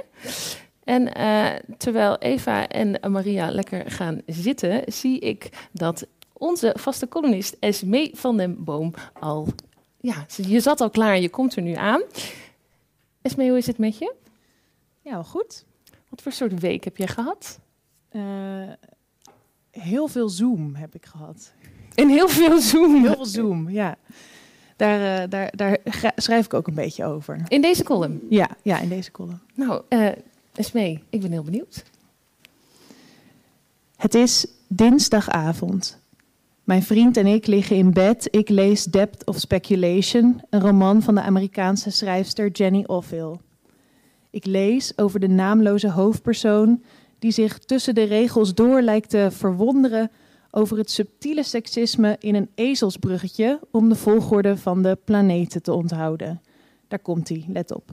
[0.85, 7.57] En uh, terwijl Eva en Maria lekker gaan zitten, zie ik dat onze vaste columnist
[7.61, 9.49] Esme van den Boom al...
[10.01, 12.03] Ja, je zat al klaar, je komt er nu aan.
[13.23, 14.15] Esme, hoe is het met je?
[15.03, 15.65] Ja, wel goed.
[16.09, 17.59] Wat voor soort week heb je gehad?
[18.19, 18.73] Uh,
[19.71, 21.53] heel veel Zoom heb ik gehad.
[21.95, 23.03] En heel veel Zoom?
[23.03, 23.97] Heel veel Zoom, ja.
[24.77, 25.79] Daar, uh, daar, daar
[26.17, 27.41] schrijf ik ook een beetje over.
[27.49, 28.21] In deze column?
[28.29, 29.41] Ja, ja in deze column.
[29.55, 30.09] Nou, uh,
[30.55, 31.85] Esmee, ik ben heel benieuwd.
[33.97, 35.99] Het is dinsdagavond.
[36.65, 38.29] Mijn vriend en ik liggen in bed.
[38.31, 43.37] Ik lees Depth of Speculation, een roman van de Amerikaanse schrijfster Jenny Offill.
[44.31, 46.83] Ik lees over de naamloze hoofdpersoon
[47.19, 50.11] die zich tussen de regels door lijkt te verwonderen
[50.51, 56.43] over het subtiele seksisme in een ezelsbruggetje om de volgorde van de planeten te onthouden.
[56.89, 57.91] Daar komt hij, let op.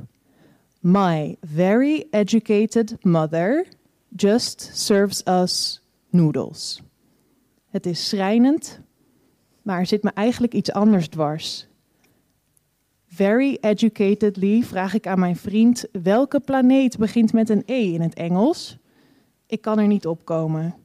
[0.79, 3.67] My very educated mother
[4.15, 6.81] just serves us noodles.
[7.69, 8.79] Het is schrijnend,
[9.61, 11.67] maar er zit me eigenlijk iets anders dwars.
[13.07, 18.13] Very educatedly vraag ik aan mijn vriend welke planeet begint met een E in het
[18.13, 18.77] Engels.
[19.47, 20.75] Ik kan er niet opkomen.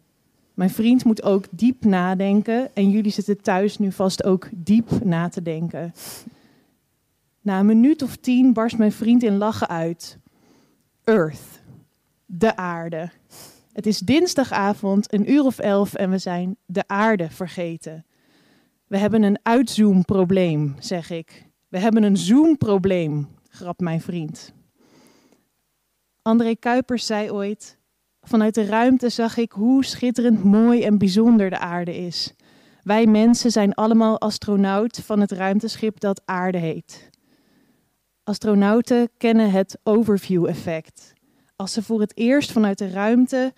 [0.54, 5.28] Mijn vriend moet ook diep nadenken en jullie zitten thuis nu vast ook diep na
[5.28, 5.92] te denken.
[7.40, 10.18] Na een minuut of tien barst mijn vriend in lachen uit.
[11.04, 11.62] Earth,
[12.26, 13.10] de aarde.
[13.72, 18.04] Het is dinsdagavond, een uur of elf en we zijn de aarde vergeten.
[18.86, 21.48] We hebben een uitzoomprobleem, zeg ik.
[21.68, 24.52] We hebben een zoomprobleem, grapt mijn vriend.
[26.22, 27.78] André Kuipers zei ooit:
[28.30, 32.34] Vanuit de ruimte zag ik hoe schitterend mooi en bijzonder de aarde is.
[32.82, 37.10] Wij mensen zijn allemaal astronaut van het ruimteschip dat aarde heet.
[38.24, 41.12] Astronauten kennen het overview-effect.
[41.56, 43.52] Als ze voor het eerst vanuit de ruimte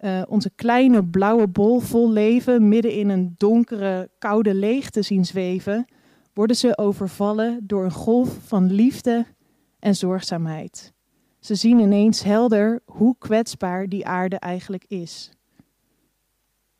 [0.00, 5.84] uh, onze kleine blauwe bol vol leven midden in een donkere, koude leegte zien zweven,
[6.32, 9.26] worden ze overvallen door een golf van liefde
[9.78, 10.93] en zorgzaamheid.
[11.44, 15.30] Ze zien ineens helder hoe kwetsbaar die aarde eigenlijk is.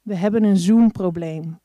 [0.03, 1.59] We hebben een zoomprobleem.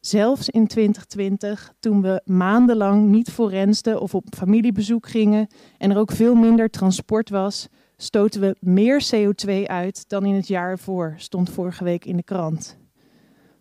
[0.00, 5.46] Zelfs in 2020, toen we maandenlang niet forensten of op familiebezoek gingen
[5.78, 10.48] en er ook veel minder transport was, stoten we meer CO2 uit dan in het
[10.48, 12.78] jaar ervoor, stond vorige week in de krant.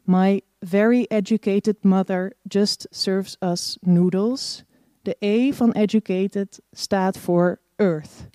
[0.04, 4.64] My very educated mother just serves us noodles.
[5.02, 8.28] De E van educated staat voor Earth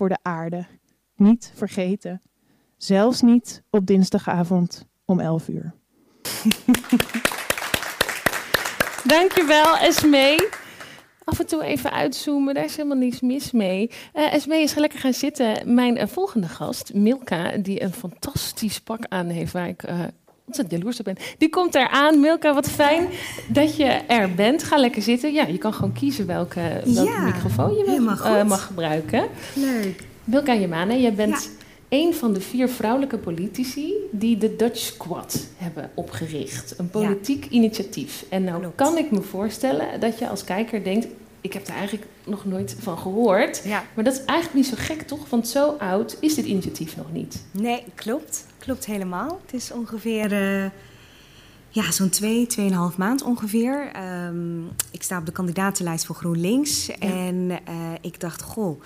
[0.00, 0.66] voor de aarde.
[1.16, 2.22] Niet vergeten.
[2.76, 5.74] Zelfs niet op dinsdagavond om 11 uur.
[9.14, 10.48] Dankjewel, Esmee.
[11.24, 13.90] Af en toe even uitzoomen, daar is helemaal niets mis mee.
[14.14, 15.74] Uh, Esmee is lekker gaan zitten.
[15.74, 20.04] Mijn uh, volgende gast, Milka, die een fantastisch pak aan heeft waar ik uh,
[20.50, 21.16] ontzettend jaloers op ben.
[21.38, 22.20] Die komt eraan.
[22.20, 23.08] Milka, wat fijn
[23.48, 24.62] dat je er bent.
[24.62, 25.32] Ga lekker zitten.
[25.32, 29.24] Ja, je kan gewoon kiezen welke, welke microfoon je mag, uh, mag gebruiken.
[29.54, 30.02] Leuk.
[30.24, 31.50] Milka Jemane, jij bent
[31.88, 36.74] een van de vier vrouwelijke politici die de Dutch Squad hebben opgericht.
[36.78, 38.24] Een politiek initiatief.
[38.28, 41.06] En nou kan ik me voorstellen dat je als kijker denkt:
[41.40, 43.62] ik heb er eigenlijk nog nooit van gehoord.
[43.64, 43.84] Ja.
[43.94, 45.28] Maar dat is eigenlijk niet zo gek, toch?
[45.28, 47.42] Want zo oud is dit initiatief nog niet.
[47.50, 48.44] Nee, klopt.
[48.60, 49.40] Klopt helemaal.
[49.44, 50.70] Het is ongeveer uh,
[51.68, 53.92] ja, zo'n twee, tweeënhalf maand ongeveer.
[54.26, 56.86] Um, ik sta op de kandidatenlijst voor GroenLinks.
[56.86, 56.94] Ja.
[56.98, 57.56] En uh,
[58.00, 58.82] ik dacht, goh,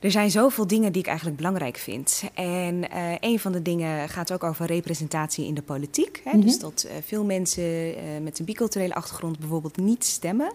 [0.00, 2.22] er zijn zoveel dingen die ik eigenlijk belangrijk vind.
[2.34, 6.20] En uh, een van de dingen gaat ook over representatie in de politiek.
[6.24, 6.30] Hè?
[6.30, 6.46] Mm -hmm.
[6.46, 10.52] Dus dat veel mensen met een biculturele achtergrond bijvoorbeeld niet stemmen.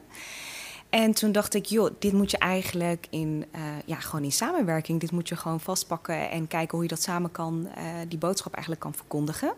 [0.89, 4.99] En toen dacht ik, joh, dit moet je eigenlijk in, uh, ja, gewoon in samenwerking.
[4.99, 8.54] Dit moet je gewoon vastpakken en kijken hoe je dat samen kan, uh, die boodschap
[8.54, 9.54] eigenlijk kan verkondigen.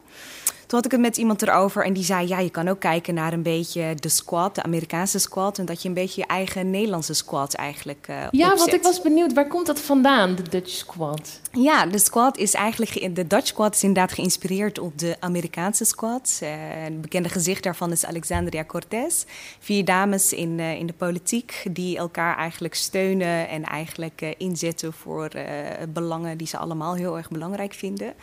[0.72, 3.14] Toen had ik het met iemand erover en die zei, ja, je kan ook kijken
[3.14, 5.58] naar een beetje de squad, de Amerikaanse squad.
[5.58, 8.60] En dat je een beetje je eigen Nederlandse squad eigenlijk uh, Ja, opzet.
[8.60, 11.40] want ik was benieuwd, waar komt dat vandaan, de Dutch squad?
[11.52, 16.40] Ja, de squad is eigenlijk, de Dutch squad is inderdaad geïnspireerd op de Amerikaanse squad.
[16.86, 19.24] een bekende gezicht daarvan is Alexandria Cortez.
[19.60, 25.30] Vier dames in, in de politiek die elkaar eigenlijk steunen en eigenlijk uh, inzetten voor
[25.36, 25.44] uh,
[25.90, 28.14] belangen die ze allemaal heel erg belangrijk vinden.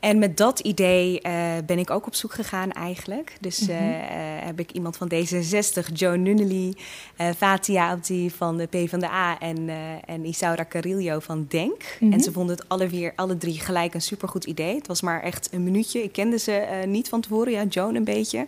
[0.00, 1.32] En met dat idee uh,
[1.66, 3.36] ben ik ook op zoek gegaan eigenlijk.
[3.40, 3.94] Dus mm -hmm.
[4.44, 6.74] heb ik iemand van D66, Joan Nunnally,
[7.36, 9.70] Fatia Abdi van de PvdA en,
[10.04, 11.82] en Isaura Carillo van DENK.
[11.82, 12.12] Mm -hmm.
[12.12, 14.74] En ze vonden het alle, weer, alle drie gelijk een supergoed idee.
[14.74, 16.02] Het was maar echt een minuutje.
[16.02, 18.46] Ik kende ze niet van tevoren, ja, Joan een beetje.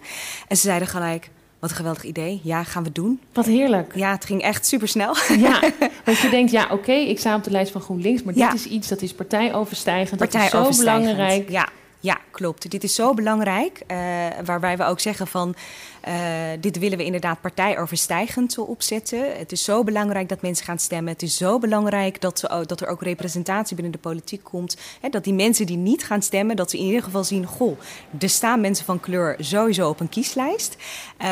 [0.48, 1.30] En ze zeiden gelijk...
[1.64, 2.40] Wat een geweldig idee.
[2.42, 3.20] Ja, gaan we doen.
[3.32, 3.92] Wat heerlijk.
[3.94, 5.16] Ja, het ging echt super snel.
[5.38, 5.60] Ja,
[6.04, 8.50] want je denkt, ja, oké, okay, ik sta op de lijst van GroenLinks, maar ja.
[8.50, 10.18] dit is iets dat is partijoverstijgend.
[10.18, 11.50] Partij dat is zo belangrijk.
[11.50, 11.68] Ja,
[12.04, 12.70] ja, klopt.
[12.70, 13.82] Dit is zo belangrijk.
[13.88, 13.96] Uh,
[14.44, 15.54] waarbij we ook zeggen van,
[16.08, 16.14] uh,
[16.60, 19.38] dit willen we inderdaad partijoverstijgend opzetten.
[19.38, 21.12] Het is zo belangrijk dat mensen gaan stemmen.
[21.12, 24.76] Het is zo belangrijk dat, dat er ook representatie binnen de politiek komt.
[25.00, 27.46] Hè, dat die mensen die niet gaan stemmen, dat ze in ieder geval zien...
[27.46, 27.78] goh,
[28.20, 30.76] er staan mensen van kleur sowieso op een kieslijst.
[31.20, 31.26] Uh,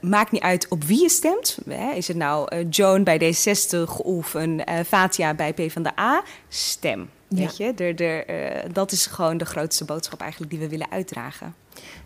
[0.00, 1.58] maakt niet uit op wie je stemt.
[1.68, 6.22] Hè, is het nou Joan bij D60 of een Fatia bij PvdA?
[6.48, 7.10] Stem.
[7.30, 7.72] Weet ja.
[7.76, 8.24] je,
[8.66, 11.54] uh, dat is gewoon de grootste boodschap eigenlijk die we willen uitdragen.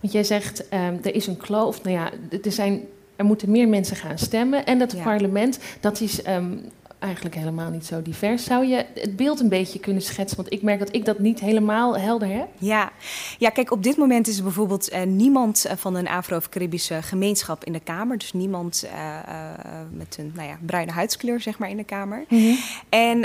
[0.01, 1.83] Want jij zegt, um, er is een kloof.
[1.83, 2.11] Nou ja,
[2.43, 2.81] er, zijn,
[3.17, 4.67] er moeten meer mensen gaan stemmen.
[4.67, 5.03] En dat ja.
[5.03, 6.61] parlement, dat is um,
[6.99, 8.45] eigenlijk helemaal niet zo divers.
[8.45, 10.37] Zou je het beeld een beetje kunnen schetsen?
[10.37, 12.49] Want ik merk dat ik dat niet helemaal helder heb.
[12.59, 12.93] Ja,
[13.39, 17.03] ja kijk, op dit moment is er bijvoorbeeld uh, niemand van een Afro- of Caribische
[17.03, 18.19] gemeenschap in de Kamer.
[18.19, 19.51] Dus niemand uh, uh,
[19.91, 22.25] met een nou ja, bruine huidskleur, zeg maar, in de Kamer.
[22.29, 22.57] Mm -hmm.
[22.89, 23.25] En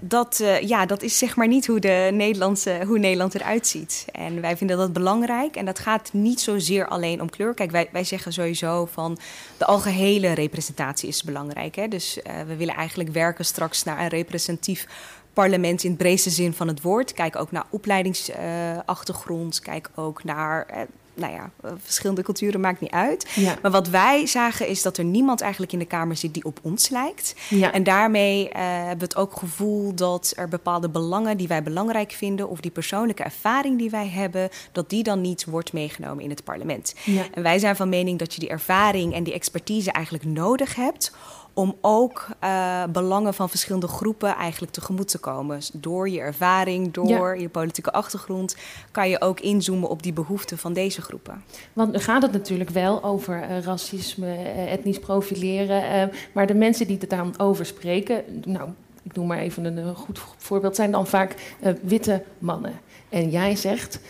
[0.00, 4.06] dat, ja, dat is zeg maar niet hoe, de Nederlandse, hoe Nederland eruit ziet.
[4.12, 5.56] En wij vinden dat belangrijk.
[5.56, 7.54] En dat gaat niet zozeer alleen om kleur.
[7.54, 9.18] Kijk, wij, wij zeggen sowieso van
[9.56, 11.76] de algehele representatie is belangrijk.
[11.76, 11.88] Hè?
[11.88, 14.86] Dus we willen eigenlijk werken straks naar een representatief
[15.32, 17.12] parlement in het breedste zin van het woord.
[17.12, 19.60] Kijk ook naar opleidingsachtergrond.
[19.60, 20.66] Kijk ook naar.
[20.70, 20.80] Uh,
[21.18, 21.50] nou ja,
[21.82, 23.30] verschillende culturen maakt niet uit.
[23.34, 23.56] Ja.
[23.62, 26.58] Maar wat wij zagen is dat er niemand eigenlijk in de Kamer zit die op
[26.62, 27.34] ons lijkt.
[27.48, 27.72] Ja.
[27.72, 32.12] En daarmee uh, hebben we het ook gevoel dat er bepaalde belangen die wij belangrijk
[32.12, 36.30] vinden, of die persoonlijke ervaring die wij hebben, dat die dan niet wordt meegenomen in
[36.30, 36.94] het parlement.
[37.04, 37.22] Ja.
[37.34, 41.12] En wij zijn van mening dat je die ervaring en die expertise eigenlijk nodig hebt
[41.52, 45.60] om ook uh, belangen van verschillende groepen eigenlijk tegemoet te komen.
[45.72, 47.32] Door je ervaring, door ja.
[47.32, 48.56] je politieke achtergrond,
[48.90, 51.44] kan je ook inzoomen op die behoeften van deze groepen.
[51.72, 56.86] Want nu gaat het natuurlijk wel over uh, racisme, uh, etnisch profileren, maar de mensen
[56.86, 58.68] die het dan over spreken, nou,
[59.02, 62.80] ik noem maar even een goed voorbeeld, zijn dan vaak witte mannen.
[63.08, 64.00] En jij zegt,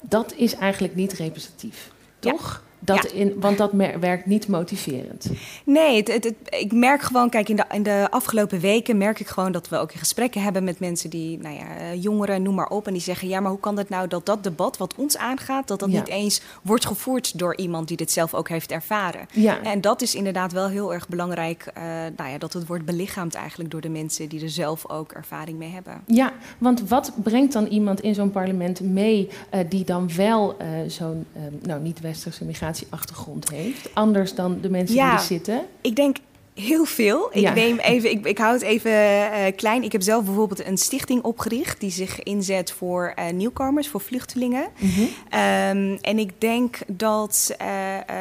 [0.00, 2.62] dat is eigenlijk niet representatief, toch?
[2.64, 2.70] Ja.
[2.84, 3.18] Dat Ja.
[3.18, 5.26] in, want dat werkt niet motiverend.
[5.64, 9.20] Nee, het, het, het- ik merk gewoon, kijk, in de, in de afgelopen weken merk
[9.20, 12.54] ik gewoon dat we ook gesprekken hebben met mensen die, nou ja, eh, jongeren, noem
[12.54, 12.86] maar op.
[12.86, 15.68] En die zeggen, ja, maar hoe kan het nou dat dat debat wat ons aangaat,
[15.68, 15.98] dat dat Ja.
[15.98, 19.26] niet eens wordt gevoerd door iemand die dit zelf ook heeft ervaren.
[19.32, 19.62] Ja.
[19.62, 21.82] En dat is inderdaad wel heel erg belangrijk, eh,
[22.16, 25.58] nou ja, dat het wordt belichaamd eigenlijk door de mensen die er zelf ook ervaring
[25.58, 26.00] mee hebben.
[26.06, 31.26] Ja, want wat brengt dan iemand in zo'n parlement mee eh, die dan wel zo'n
[31.62, 32.44] nou, niet-westerse
[32.80, 33.90] migratieachtergrond heeft?
[33.94, 35.10] Anders dan de mensen Ja.
[35.10, 35.66] die er zitten?
[35.80, 36.16] Ik denk
[36.54, 37.28] heel veel.
[37.32, 37.54] Ik Ja.
[37.54, 39.82] neem even, ik, ik hou het even eh, klein.
[39.82, 44.68] Ik heb zelf bijvoorbeeld een stichting opgericht die zich inzet voor eh, nieuwkomers, voor vluchtelingen.
[44.78, 45.00] Mhm.
[45.28, 47.66] Ehm, en ik denk dat eh,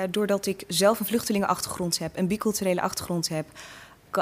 [0.09, 3.45] doordat ik zelf een vluchtelingenachtergrond heb, een biculturele achtergrond heb,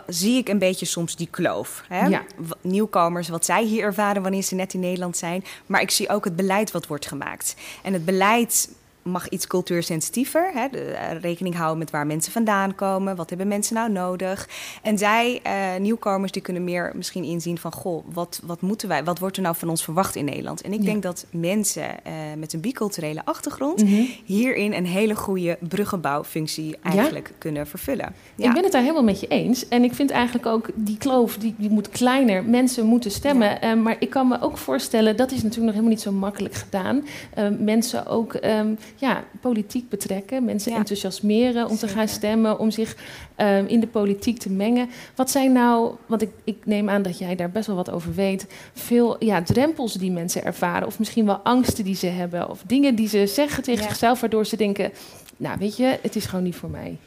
[0.07, 1.83] zie ik een beetje soms die kloof.
[1.87, 2.05] Hè?
[2.07, 2.23] Ja.
[2.61, 5.43] Nieuwkomers, wat zij hier ervaren wanneer ze net in Nederland zijn.
[5.65, 7.55] Maar ik zie ook het beleid wat wordt gemaakt.
[7.83, 8.69] En het beleid
[9.01, 10.51] mag iets cultuursensitiever.
[10.53, 13.15] Hè, de, eh, rekening houden met waar mensen vandaan komen.
[13.15, 14.49] Wat hebben mensen nou nodig?
[14.81, 17.71] En zij, eh, nieuwkomers, die kunnen meer misschien inzien van...
[17.71, 20.61] goh, wat, wat moeten wij, wat wordt er nou van ons verwacht in Nederland?
[20.61, 20.85] En ik Ja.
[20.85, 23.83] denk dat mensen eh, met een biculturele achtergrond...
[23.83, 24.03] Mhm.
[24.25, 28.13] hierin een hele goede bruggenbouwfunctie eigenlijk kunnen vervullen.
[28.35, 29.67] Ik ben het daar helemaal met je eens.
[29.67, 32.43] En ik vind eigenlijk ook die kloof, die, die moet kleiner.
[32.43, 33.61] Mensen moeten stemmen.
[33.61, 36.53] Eh, maar ik kan me ook voorstellen, dat is natuurlijk nog helemaal niet zo makkelijk
[36.53, 37.05] gedaan.
[37.33, 40.45] Eh, mensen ook ehm, ja, politiek betrekken.
[40.45, 40.77] Mensen Ja.
[40.77, 42.59] enthousiasmeren om te gaan stemmen.
[42.59, 42.95] Om zich
[43.35, 44.89] ehm, in de politiek te mengen.
[45.15, 48.13] Wat zijn nou, want ik, ik neem aan dat jij daar best wel wat over
[48.13, 48.45] weet.
[48.73, 50.87] Veel ja, drempels die mensen ervaren.
[50.87, 52.49] Of misschien wel angsten die ze hebben.
[52.49, 53.87] Of dingen die ze zeggen tegen Ja.
[53.89, 54.19] zichzelf.
[54.19, 54.91] Waardoor ze denken,
[55.37, 56.97] nou weet je, het is gewoon niet voor mij.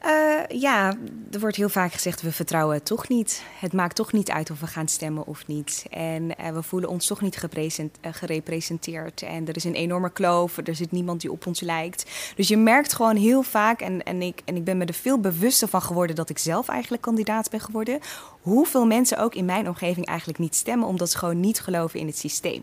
[0.00, 0.94] Eh, ja,
[1.30, 3.42] er wordt heel vaak gezegd, we vertrouwen toch niet.
[3.58, 5.84] Het maakt toch niet uit of we gaan stemmen of niet.
[5.90, 7.44] En eh, we voelen ons toch niet
[8.00, 9.22] eh, gerepresenteerd.
[9.22, 12.10] En er is een enorme kloof, er zit niemand die op ons lijkt.
[12.36, 15.20] Dus je merkt gewoon heel vaak, en, en, ik, en ik ben me er veel
[15.20, 16.16] bewuster van geworden...
[16.16, 18.00] dat ik zelf eigenlijk kandidaat ben geworden...
[18.40, 20.88] hoeveel mensen ook in mijn omgeving eigenlijk niet stemmen...
[20.88, 22.62] omdat ze gewoon niet geloven in het systeem.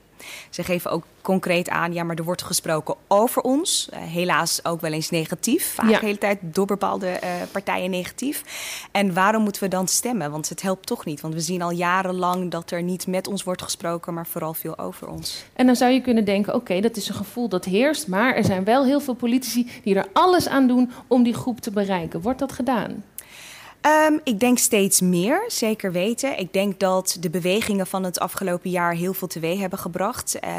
[0.50, 3.90] Ze geven ook concreet aan, ja, maar er wordt gesproken over ons.
[3.92, 5.74] Eh, helaas ook wel eens negatief.
[5.74, 6.00] Vaak Ja.
[6.00, 8.44] de hele tijd door bepaalde eh, partijen negatief.
[8.92, 10.32] En waarom moeten we dan stemmen?
[10.32, 11.22] Want het helpt toch niet.
[11.22, 14.78] Want we zien al jarenlang dat er niet met ons wordt gesproken, maar vooral veel
[14.78, 15.44] over ons.
[15.54, 18.44] En dan zou je kunnen denken: oké, dat is een gevoel dat heerst, maar er
[18.46, 22.22] zijn wel heel veel politici die er alles aan doen om die groep te bereiken.
[22.22, 23.04] Wordt dat gedaan?
[23.88, 26.40] Ehm, ik denk steeds meer, zeker weten.
[26.40, 30.40] Ik denk dat de bewegingen van het afgelopen jaar heel veel teweeg hebben gebracht.
[30.40, 30.52] Eh,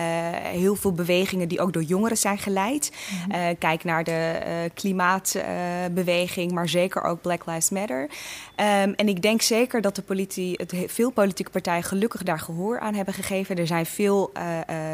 [0.43, 2.93] heel veel bewegingen die ook door jongeren zijn geleid.
[3.31, 8.09] Eh, kijk naar de eh, klimaatbeweging, maar zeker ook Black Lives Matter.
[8.57, 12.41] Ehm, en ik denk zeker dat de politie, het, he- veel politieke partijen gelukkig daar
[12.41, 13.57] gehoor aan hebben gegeven.
[13.57, 14.33] Er zijn veel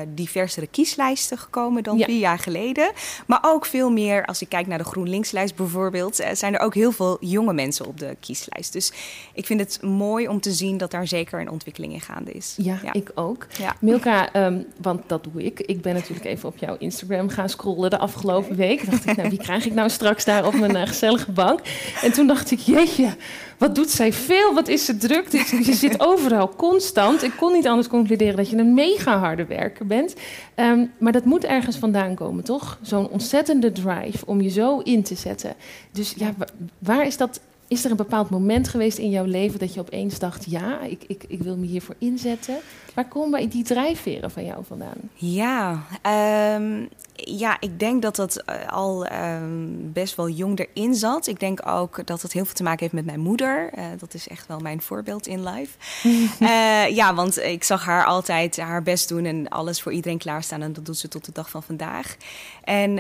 [0.09, 2.05] diversere kieslijsten gekomen dan Ja.
[2.05, 2.91] vier jaar geleden.
[3.27, 6.93] Maar ook veel meer, als ik kijk naar de GroenLinkslijst bijvoorbeeld, zijn er ook heel
[6.93, 8.73] veel jonge mensen op de kieslijst.
[8.73, 8.93] Dus
[9.35, 12.55] ik vind het mooi om te zien dat daar zeker een ontwikkeling in gaande is.
[12.57, 13.47] Ja, ik ook.
[13.59, 13.77] Ja.
[13.81, 15.61] Milka, ehm, want dat doe ik.
[15.61, 18.91] Ik ben natuurlijk even op jouw Instagram gaan scrollen de afgelopen week.
[18.91, 21.61] Dacht ik, nou, wie krijg ik nou straks daar op mijn eh, gezellige bank?
[22.03, 23.17] En toen dacht ik, jeetje,
[23.59, 24.55] wat doet zij veel?
[24.55, 25.29] Wat is ze druk?
[25.65, 27.23] Je zit overal constant.
[27.23, 30.15] Ik kon niet anders concluderen dat je een mega harde werker bent.
[30.55, 32.79] Ehm, maar dat moet ergens vandaan komen, toch?
[32.83, 35.55] Zo'n ontzettende drive om je zo in te zetten.
[35.93, 36.47] Dus ja, wa-
[36.79, 37.41] waar is dat?
[37.75, 41.05] Is er een bepaald moment geweest in jouw leven dat je opeens dacht: ja, ik,
[41.07, 42.57] ik, ik wil me hiervoor inzetten?
[42.95, 44.97] Waar komen die drijfveren van jou vandaan?
[45.15, 51.27] Ja, ehm, ja, ik denk dat dat eh, al ehm, best wel jong erin zat.
[51.27, 53.71] Ik denk ook dat het heel veel te maken heeft met mijn moeder.
[53.73, 55.77] Eh, dat is echt wel mijn voorbeeld in life.
[56.41, 60.63] Eh, ja, want ik zag haar altijd haar best doen en alles voor iedereen klaarstaan.
[60.63, 62.17] En dat doet ze tot de dag van vandaag.
[62.65, 62.95] En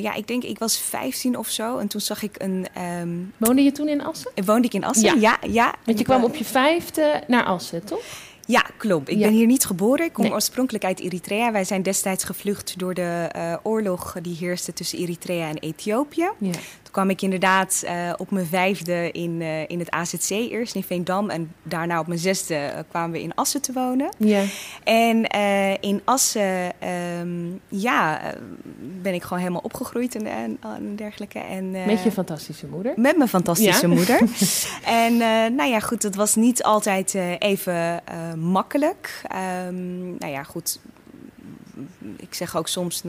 [0.00, 1.78] ja, ik denk, ik was 15 of zo.
[1.78, 2.66] En toen zag ik een.
[2.74, 4.30] ehm, Woonde je toen in Assen?
[4.44, 5.20] woonde ik in Assen?
[5.20, 5.36] Ja.
[5.40, 5.74] Ja, ja.
[5.84, 8.02] Want je kwam op je vijfde naar Assen, toch?
[8.46, 9.08] Ja, klopt.
[9.08, 9.22] Ik Ja.
[9.26, 10.04] ben hier niet geboren.
[10.06, 10.32] Ik kom Nee.
[10.32, 11.52] oorspronkelijk uit Eritrea.
[11.52, 16.28] Wij zijn destijds gevlucht door de eh, oorlog die heerste tussen Eritrea en Ethiopië.
[16.38, 16.50] Ja.
[16.94, 21.30] Kwam ik inderdaad eh, op mijn vijfde in, eh, in het AZC eerst in Veendam.
[21.30, 24.08] En daarna op mijn zesde eh, kwamen we in Assen te wonen.
[24.18, 24.42] Ja.
[24.84, 25.26] En
[25.80, 28.20] in Assen, ehm, ja,
[29.02, 31.38] ben ik gewoon helemaal opgegroeid en, en, en dergelijke.
[31.38, 32.92] En, Met je fantastische moeder.
[32.96, 33.94] met mijn fantastische Ja.
[33.94, 34.20] moeder.
[35.04, 35.16] en
[35.56, 38.02] nou ja, goed, het was niet altijd even
[38.38, 39.22] makkelijk.
[39.28, 40.78] Ehm, nou ja, goed.
[42.16, 43.02] Ik zeg ook soms,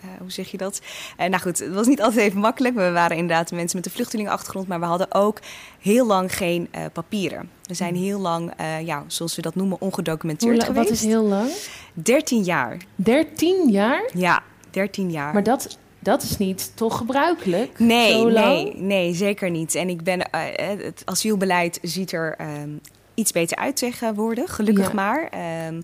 [0.00, 0.80] eh, hoe zeg je dat?
[1.16, 2.74] Eh, nou goed, het was niet altijd even makkelijk.
[2.74, 5.38] We waren inderdaad mensen met een vluchtelingenachtergrond, maar we hadden ook
[5.80, 7.50] heel lang geen eh, papieren.
[7.62, 8.52] We zijn heel lang,
[8.84, 10.88] ja, zoals we dat noemen, ongedocumenteerd geweest.
[10.88, 11.50] wat is heel lang?
[11.94, 12.76] 13 jaar.
[12.94, 14.10] 13 jaar?
[14.14, 15.32] Ja, 13 jaar.
[15.32, 17.78] Maar dat, dat is niet toch gebruikelijk?
[17.78, 18.46] Nee, Zo lang?
[18.46, 19.74] nee, nee, zeker niet.
[19.74, 22.70] En ik ben, eh, het asielbeleid ziet er ehm,
[23.14, 24.94] iets beter uit tegenwoordig, gelukkig Ja.
[24.94, 25.28] maar.
[25.30, 25.80] Ehm,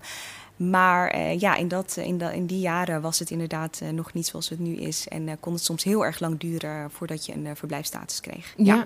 [0.69, 4.13] maar eh, ja, in, dat, in, da- in die jaren was het inderdaad eh, nog
[4.13, 5.07] niet zoals het nu is.
[5.07, 8.53] En eh, kon het soms heel erg lang duren voordat je een eh, verblijfstatus kreeg.
[8.57, 8.85] Ja.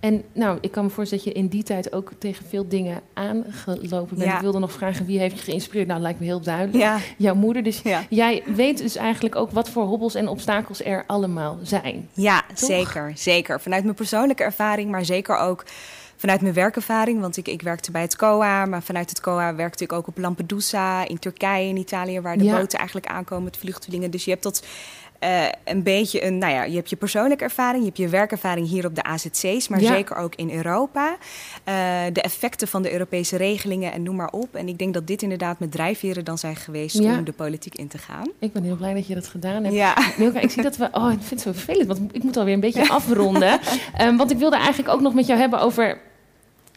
[0.00, 3.00] En nou, ik kan me voorstellen dat je in die tijd ook tegen veel dingen
[3.14, 4.28] aangelopen bent.
[4.30, 4.34] Ja.
[4.34, 5.88] Ik wilde nog vragen, wie heeft je geïnspireerd?
[5.88, 6.76] Nou, lijkt me heel duidelijk.
[6.76, 7.62] Ja, Jouw moeder.
[7.62, 8.02] Dus ja.
[8.10, 12.08] jij weet dus eigenlijk ook wat voor hobbels en obstakels er allemaal zijn.
[12.12, 12.58] Ja, Toch?
[12.58, 13.60] zeker, zeker.
[13.60, 15.64] Vanuit mijn persoonlijke ervaring, maar zeker ook
[16.18, 17.20] vanuit mijn werkervaring.
[17.20, 20.18] Want ik, ik werkte bij het COA, maar vanuit het COA werkte ik ook op
[20.18, 22.56] Lampedusa, in Turkije, in Italië, waar de Ja.
[22.58, 24.10] boten eigenlijk aankomen met vluchtelingen.
[24.10, 24.66] Dus je hebt dat
[25.20, 28.68] uh, een beetje een, nou ja, je hebt je persoonlijke ervaring, je hebt je werkervaring
[28.68, 31.16] hier op de AZC's, maar zeker ook in Europa.
[31.68, 31.74] Uh,
[32.12, 34.54] de effecten van de Europese regelingen en noem maar op.
[34.54, 37.88] En ik denk dat dit inderdaad met drijfveren dan zijn geweest om de politiek in
[37.88, 38.28] te gaan.
[38.38, 39.74] Ik ben heel blij dat je dat gedaan hebt.
[39.74, 39.96] Ja.
[40.18, 40.88] Milka, ik zie dat we.
[40.92, 43.60] Oh, ik vind het zo vervelend, want ik moet alweer een beetje afronden.
[44.00, 46.00] um, want ik wilde eigenlijk ook nog met jou hebben over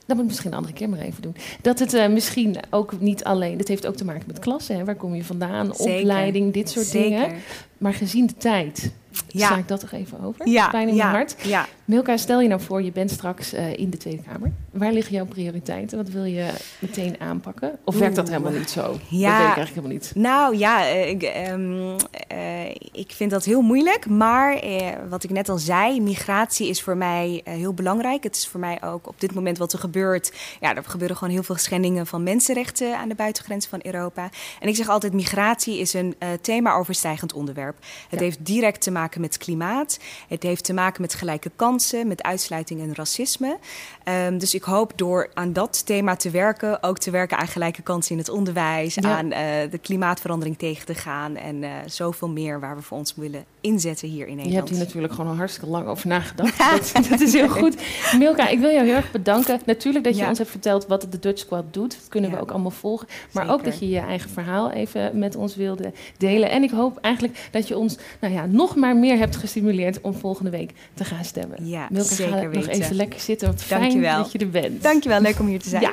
[0.05, 1.35] dat moet ik misschien een andere keer maar even doen.
[1.61, 3.57] Dat het uh, misschien ook niet alleen...
[3.57, 4.77] Het heeft ook te maken met klassen.
[4.77, 4.83] Hè?
[4.83, 5.75] Waar kom je vandaan?
[5.75, 5.99] Zeker.
[5.99, 7.09] Opleiding, dit soort Zeker.
[7.09, 7.41] dingen.
[7.81, 8.91] Maar gezien de tijd
[9.27, 9.47] ja.
[9.47, 10.47] sla ik dat toch even over.
[10.47, 10.69] Ja.
[10.69, 11.09] Pijn in ja.
[11.09, 11.35] je hart.
[11.41, 11.67] Ja.
[11.85, 14.51] Milka, stel je nou voor, je bent straks uh, in de Tweede Kamer.
[14.71, 15.97] Waar liggen jouw prioriteiten?
[15.97, 17.79] Wat wil je meteen aanpakken?
[17.83, 18.81] Of werkt dat helemaal niet zo?
[19.09, 19.29] Ja.
[19.29, 20.11] Dat weet ik eigenlijk helemaal niet.
[20.15, 21.95] Nou ja, uh, ik, um,
[22.31, 24.09] uh, ik vind dat heel moeilijk.
[24.09, 24.61] Maar
[25.09, 28.23] wat ik net al zei, migratie is voor mij heel belangrijk.
[28.23, 30.33] Het is voor mij ook op dit moment wat er gebeurt.
[30.59, 34.29] Ja, er gebeuren gewoon heel veel schendingen van mensenrechten aan de buitengrenzen van Europa.
[34.59, 37.70] En ik zeg altijd, migratie is een thema overstijgend onderwerp.
[38.09, 39.99] Het heeft direct te maken met klimaat.
[40.27, 43.57] Het heeft te maken met gelijke kansen, met uitsluiting en racisme.
[44.05, 47.81] Um, dus ik hoop door aan dat thema te werken, ook te werken aan gelijke
[47.81, 49.37] kansen in het onderwijs, aan uh,
[49.69, 54.07] de klimaatverandering tegen te gaan en uh, zoveel meer waar we voor ons willen inzetten
[54.07, 54.51] hier in Nederland.
[54.51, 56.57] Je hebt hier natuurlijk gewoon al hartstikke lang over nagedacht.
[56.93, 57.75] dat, dat, is heel goed.
[58.17, 59.59] Milka, ik wil jou heel erg bedanken.
[59.65, 61.91] Natuurlijk dat je ons hebt verteld wat de Dutch Squad doet.
[61.99, 63.07] Dat kunnen we ook allemaal volgen.
[63.31, 66.49] Maar ook dat je je eigen verhaal even met ons wilde delen.
[66.49, 70.13] En ik hoop eigenlijk dat je ons nou ja, nog maar meer hebt gestimuleerd om
[70.13, 71.67] volgende week te gaan stemmen.
[71.67, 73.47] Ja, Milka, zeker ga nog even lekker zitten.
[73.47, 74.17] Wat fijn Dankjewel.
[74.23, 74.83] dat je er bent.
[74.83, 75.81] Dankjewel, leuk om hier te zijn.
[75.81, 75.91] Ja,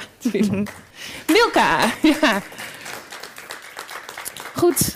[1.27, 2.43] Milka, ja.
[4.55, 4.95] Goed,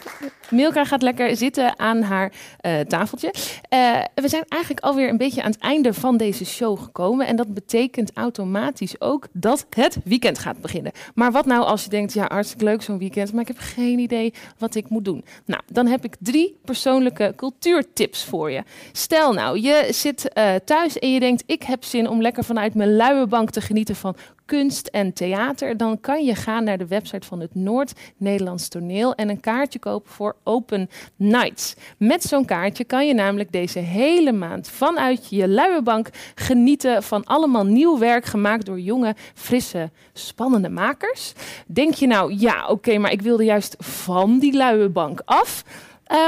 [0.53, 2.33] Milka gaat lekker zitten aan haar
[2.67, 3.35] uh, tafeltje.
[3.71, 7.27] Uh, we zijn eigenlijk alweer een beetje aan het einde van deze show gekomen.
[7.27, 10.93] En dat betekent automatisch ook dat het weekend gaat beginnen.
[11.15, 13.99] Maar wat nou als je denkt, ja, hartstikke leuk zo'n weekend, maar ik heb geen
[13.99, 15.25] idee wat ik moet doen.
[15.45, 18.63] Nou, dan heb ik drie persoonlijke cultuurtips voor je.
[18.93, 22.75] Stel nou, je zit uh, thuis en je denkt, ik heb zin om lekker vanuit
[22.75, 26.87] mijn luie bank te genieten van kunst en theater, dan kan je gaan naar de
[26.87, 31.75] website van het Noord-Nederlands Toneel en een kaartje kopen voor Open Nights.
[31.97, 37.25] Met zo'n kaartje kan je namelijk deze hele maand vanuit je luie bank genieten van
[37.25, 41.33] allemaal nieuw werk gemaakt door jonge, frisse, spannende makers.
[41.67, 45.65] Denk je nou, ja, oké, maar ik wilde juist van die luie bank af.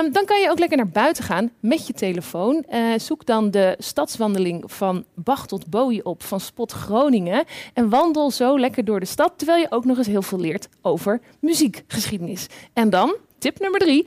[0.03, 2.65] Um, dan kan je ook lekker naar buiten gaan met je telefoon.
[2.73, 7.45] Uh, zoek dan de stadswandeling van Bach tot Bowie op van Spot Groningen.
[7.73, 10.69] En wandel zo lekker door de stad, terwijl je ook nog eens heel veel leert
[10.83, 12.47] over muziekgeschiedenis.
[12.73, 14.07] En dan, tip nummer drie.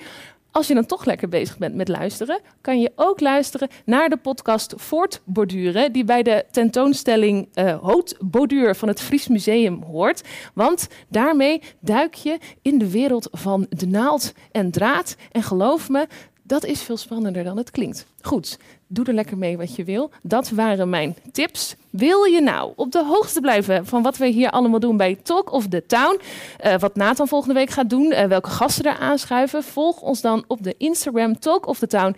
[0.51, 4.17] Als je dan toch lekker bezig bent met luisteren, kan je ook luisteren naar de
[4.17, 10.23] podcast Voortborduren, die bij de tentoonstelling uh, Houtborduur van het Fries Museum hoort.
[10.53, 15.15] Want daarmee duik je in de wereld van de naald en draad.
[15.31, 16.07] En geloof me,
[16.43, 18.05] dat is veel spannender dan het klinkt.
[18.27, 18.57] Goed,
[18.87, 20.11] doe er lekker mee wat je wil.
[20.23, 21.75] Dat waren mijn tips.
[21.89, 25.51] Wil je nou op de hoogte blijven van wat we hier allemaal doen bij Talk
[25.51, 26.19] of the Town?
[26.65, 29.63] Uh, wat Nathan volgende week gaat doen, uh, welke gasten er aanschuiven?
[29.63, 32.15] Volg ons dan op de Instagram Talk of the Town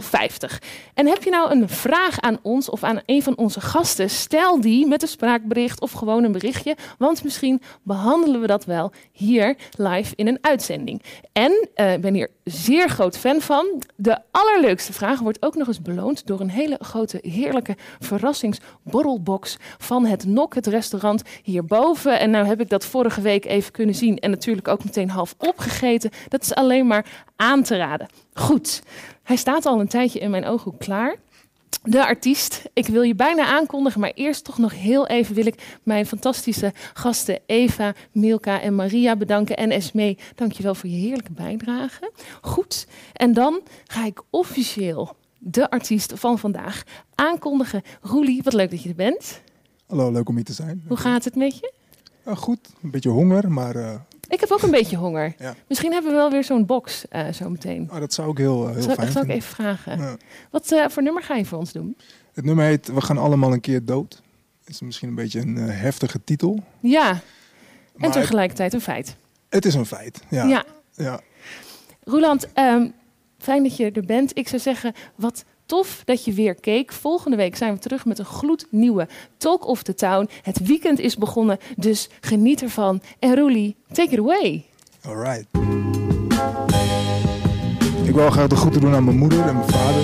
[0.00, 0.62] 050.
[0.94, 4.10] En heb je nou een vraag aan ons of aan een van onze gasten?
[4.10, 6.76] Stel die met een spraakbericht of gewoon een berichtje.
[6.98, 11.02] Want misschien behandelen we dat wel hier live in een uitzending.
[11.32, 13.82] En uh, ik ben hier zeer groot fan van.
[13.96, 20.06] De allerleukste vraag wordt ook nog eens beloond door een hele grote, heerlijke verrassingsborrelbox van
[20.06, 22.20] het Nok, het restaurant hierboven.
[22.20, 25.34] En nou heb ik dat vorige week even kunnen zien en natuurlijk ook meteen half
[25.38, 26.10] opgegeten.
[26.28, 28.08] Dat is alleen maar aan te raden.
[28.34, 28.82] Goed,
[29.22, 31.16] hij staat al een tijdje in mijn ooghoek klaar.
[31.82, 32.62] De artiest.
[32.72, 36.72] Ik wil je bijna aankondigen, maar eerst toch nog heel even wil ik mijn fantastische
[36.92, 39.56] gasten Eva, Milka en Maria bedanken.
[39.56, 42.10] En Esmee, dankjewel voor je heerlijke bijdrage.
[42.40, 45.16] Goed, en dan ga ik officieel
[45.48, 46.82] de artiest van vandaag
[47.14, 47.82] aankondigen.
[48.00, 49.40] Roelie, wat leuk dat je er bent.
[49.86, 50.84] Hallo, leuk om hier te zijn.
[50.88, 51.72] Hoe gaat het met je?
[52.26, 53.76] Uh, goed, een beetje honger, maar...
[53.76, 53.94] Uh,
[54.28, 55.34] ik heb ook een beetje honger.
[55.38, 55.54] Ja.
[55.68, 57.88] Misschien hebben we wel weer zo'n box uh, zo meteen.
[57.92, 59.98] Oh, dat zou ik heel, heel zal, fijn zal ik even vragen.
[59.98, 60.16] Ja.
[60.50, 61.96] Wat voor nummer ga je voor ons doen?
[62.32, 64.22] Het nummer heet We gaan allemaal een keer dood.
[64.60, 66.62] Het is misschien een beetje een heftige titel.
[66.80, 67.20] Ja,
[67.96, 69.16] en tegelijkertijd een feit.
[69.48, 70.44] Het is een feit, ja.
[70.44, 70.64] ja.
[70.94, 71.20] ja.
[72.04, 72.92] Roeland, um,
[73.46, 74.38] Fijn dat je er bent.
[74.38, 76.92] Ik zou zeggen, wat tof dat je weer keek.
[76.92, 80.28] Volgende week zijn we terug met een gloednieuwe Talk of the Town.
[80.42, 83.00] Het weekend is begonnen, dus geniet ervan.
[83.18, 84.64] En Roelie, take it away.
[85.04, 85.44] All right.
[88.04, 90.02] Ik wil graag de groeten doen aan mijn moeder en mijn vader.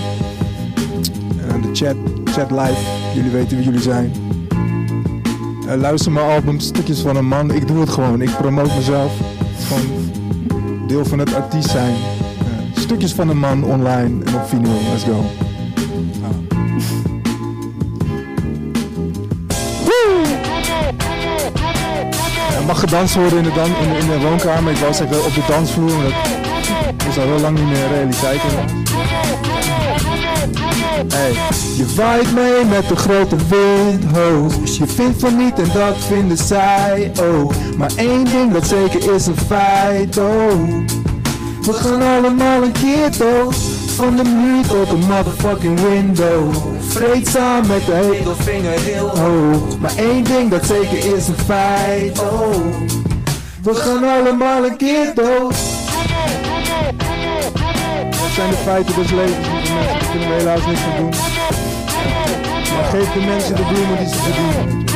[1.41, 2.81] En aan de chat, chat live.
[3.15, 4.13] Jullie weten wie jullie zijn.
[5.67, 7.51] Uh, luister mijn album Stukjes van een Man.
[7.51, 8.21] Ik doe het gewoon.
[8.21, 9.13] Ik promote mezelf.
[9.57, 10.11] Gewoon
[10.87, 11.95] deel van het artiest zijn
[12.93, 14.81] stukjes van een man online en op vinyl.
[14.91, 15.25] Let's go.
[22.57, 24.73] Er mag gedanst worden in de, dan, in, de, in de woonkamer.
[24.73, 26.33] Ik wou zeggen op de dansvloer, maar
[26.97, 28.41] dat is al heel lang niet meer realiteit.
[31.15, 31.33] Hey,
[31.77, 34.77] je waait mee met de grote windhoos.
[34.77, 37.53] Je vindt van niet en dat vinden zij ook.
[37.77, 41.11] Maar één ding dat zeker is een feit, oh.
[41.63, 43.55] We gaan allemaal een keer dood.
[43.97, 46.55] Van de muur tot de motherfucking window.
[46.89, 49.79] Vreedzaam met de hele vinger heel hoog.
[49.79, 52.55] Maar één ding dat zeker is een feit, oh.
[53.63, 55.55] We gaan allemaal een keer dood.
[58.11, 59.99] Dat zijn de feiten des levens, lieve mensen.
[59.99, 61.15] Daar kunnen we helaas niks aan doen.
[62.75, 64.92] Maar geef de mensen de bloemen die ze verdienen.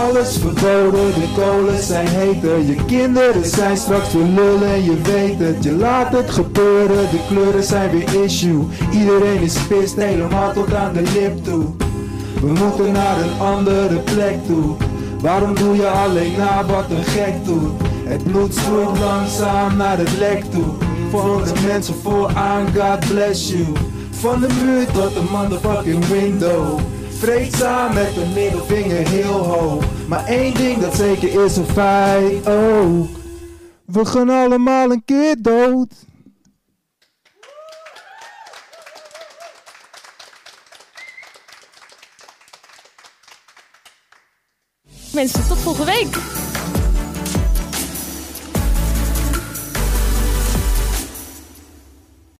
[0.00, 2.58] Alles verboden, de kolen zijn heter.
[2.58, 5.64] Je kinderen zijn straks weer lullen, je weet het.
[5.64, 8.64] Je laat het gebeuren, de kleuren zijn weer issue.
[8.92, 11.64] Iedereen is pist, helemaal tot aan de lip toe.
[12.40, 14.76] We moeten naar een andere plek toe.
[15.20, 17.70] Waarom doe je alleen na wat een gek doet?
[18.04, 20.64] Het bloed stroeit langzaam naar het lek toe.
[21.10, 23.64] Voor de mensen vooraan, God bless you.
[24.10, 26.78] Van de muur tot de motherfucking window.
[27.22, 29.84] Vreedzaam met de middelvinger heel hoog.
[30.08, 33.08] Maar één ding dat zeker is een feit, oh.
[33.84, 35.94] We gaan allemaal een keer dood.
[45.12, 46.16] Mensen, tot volgende week.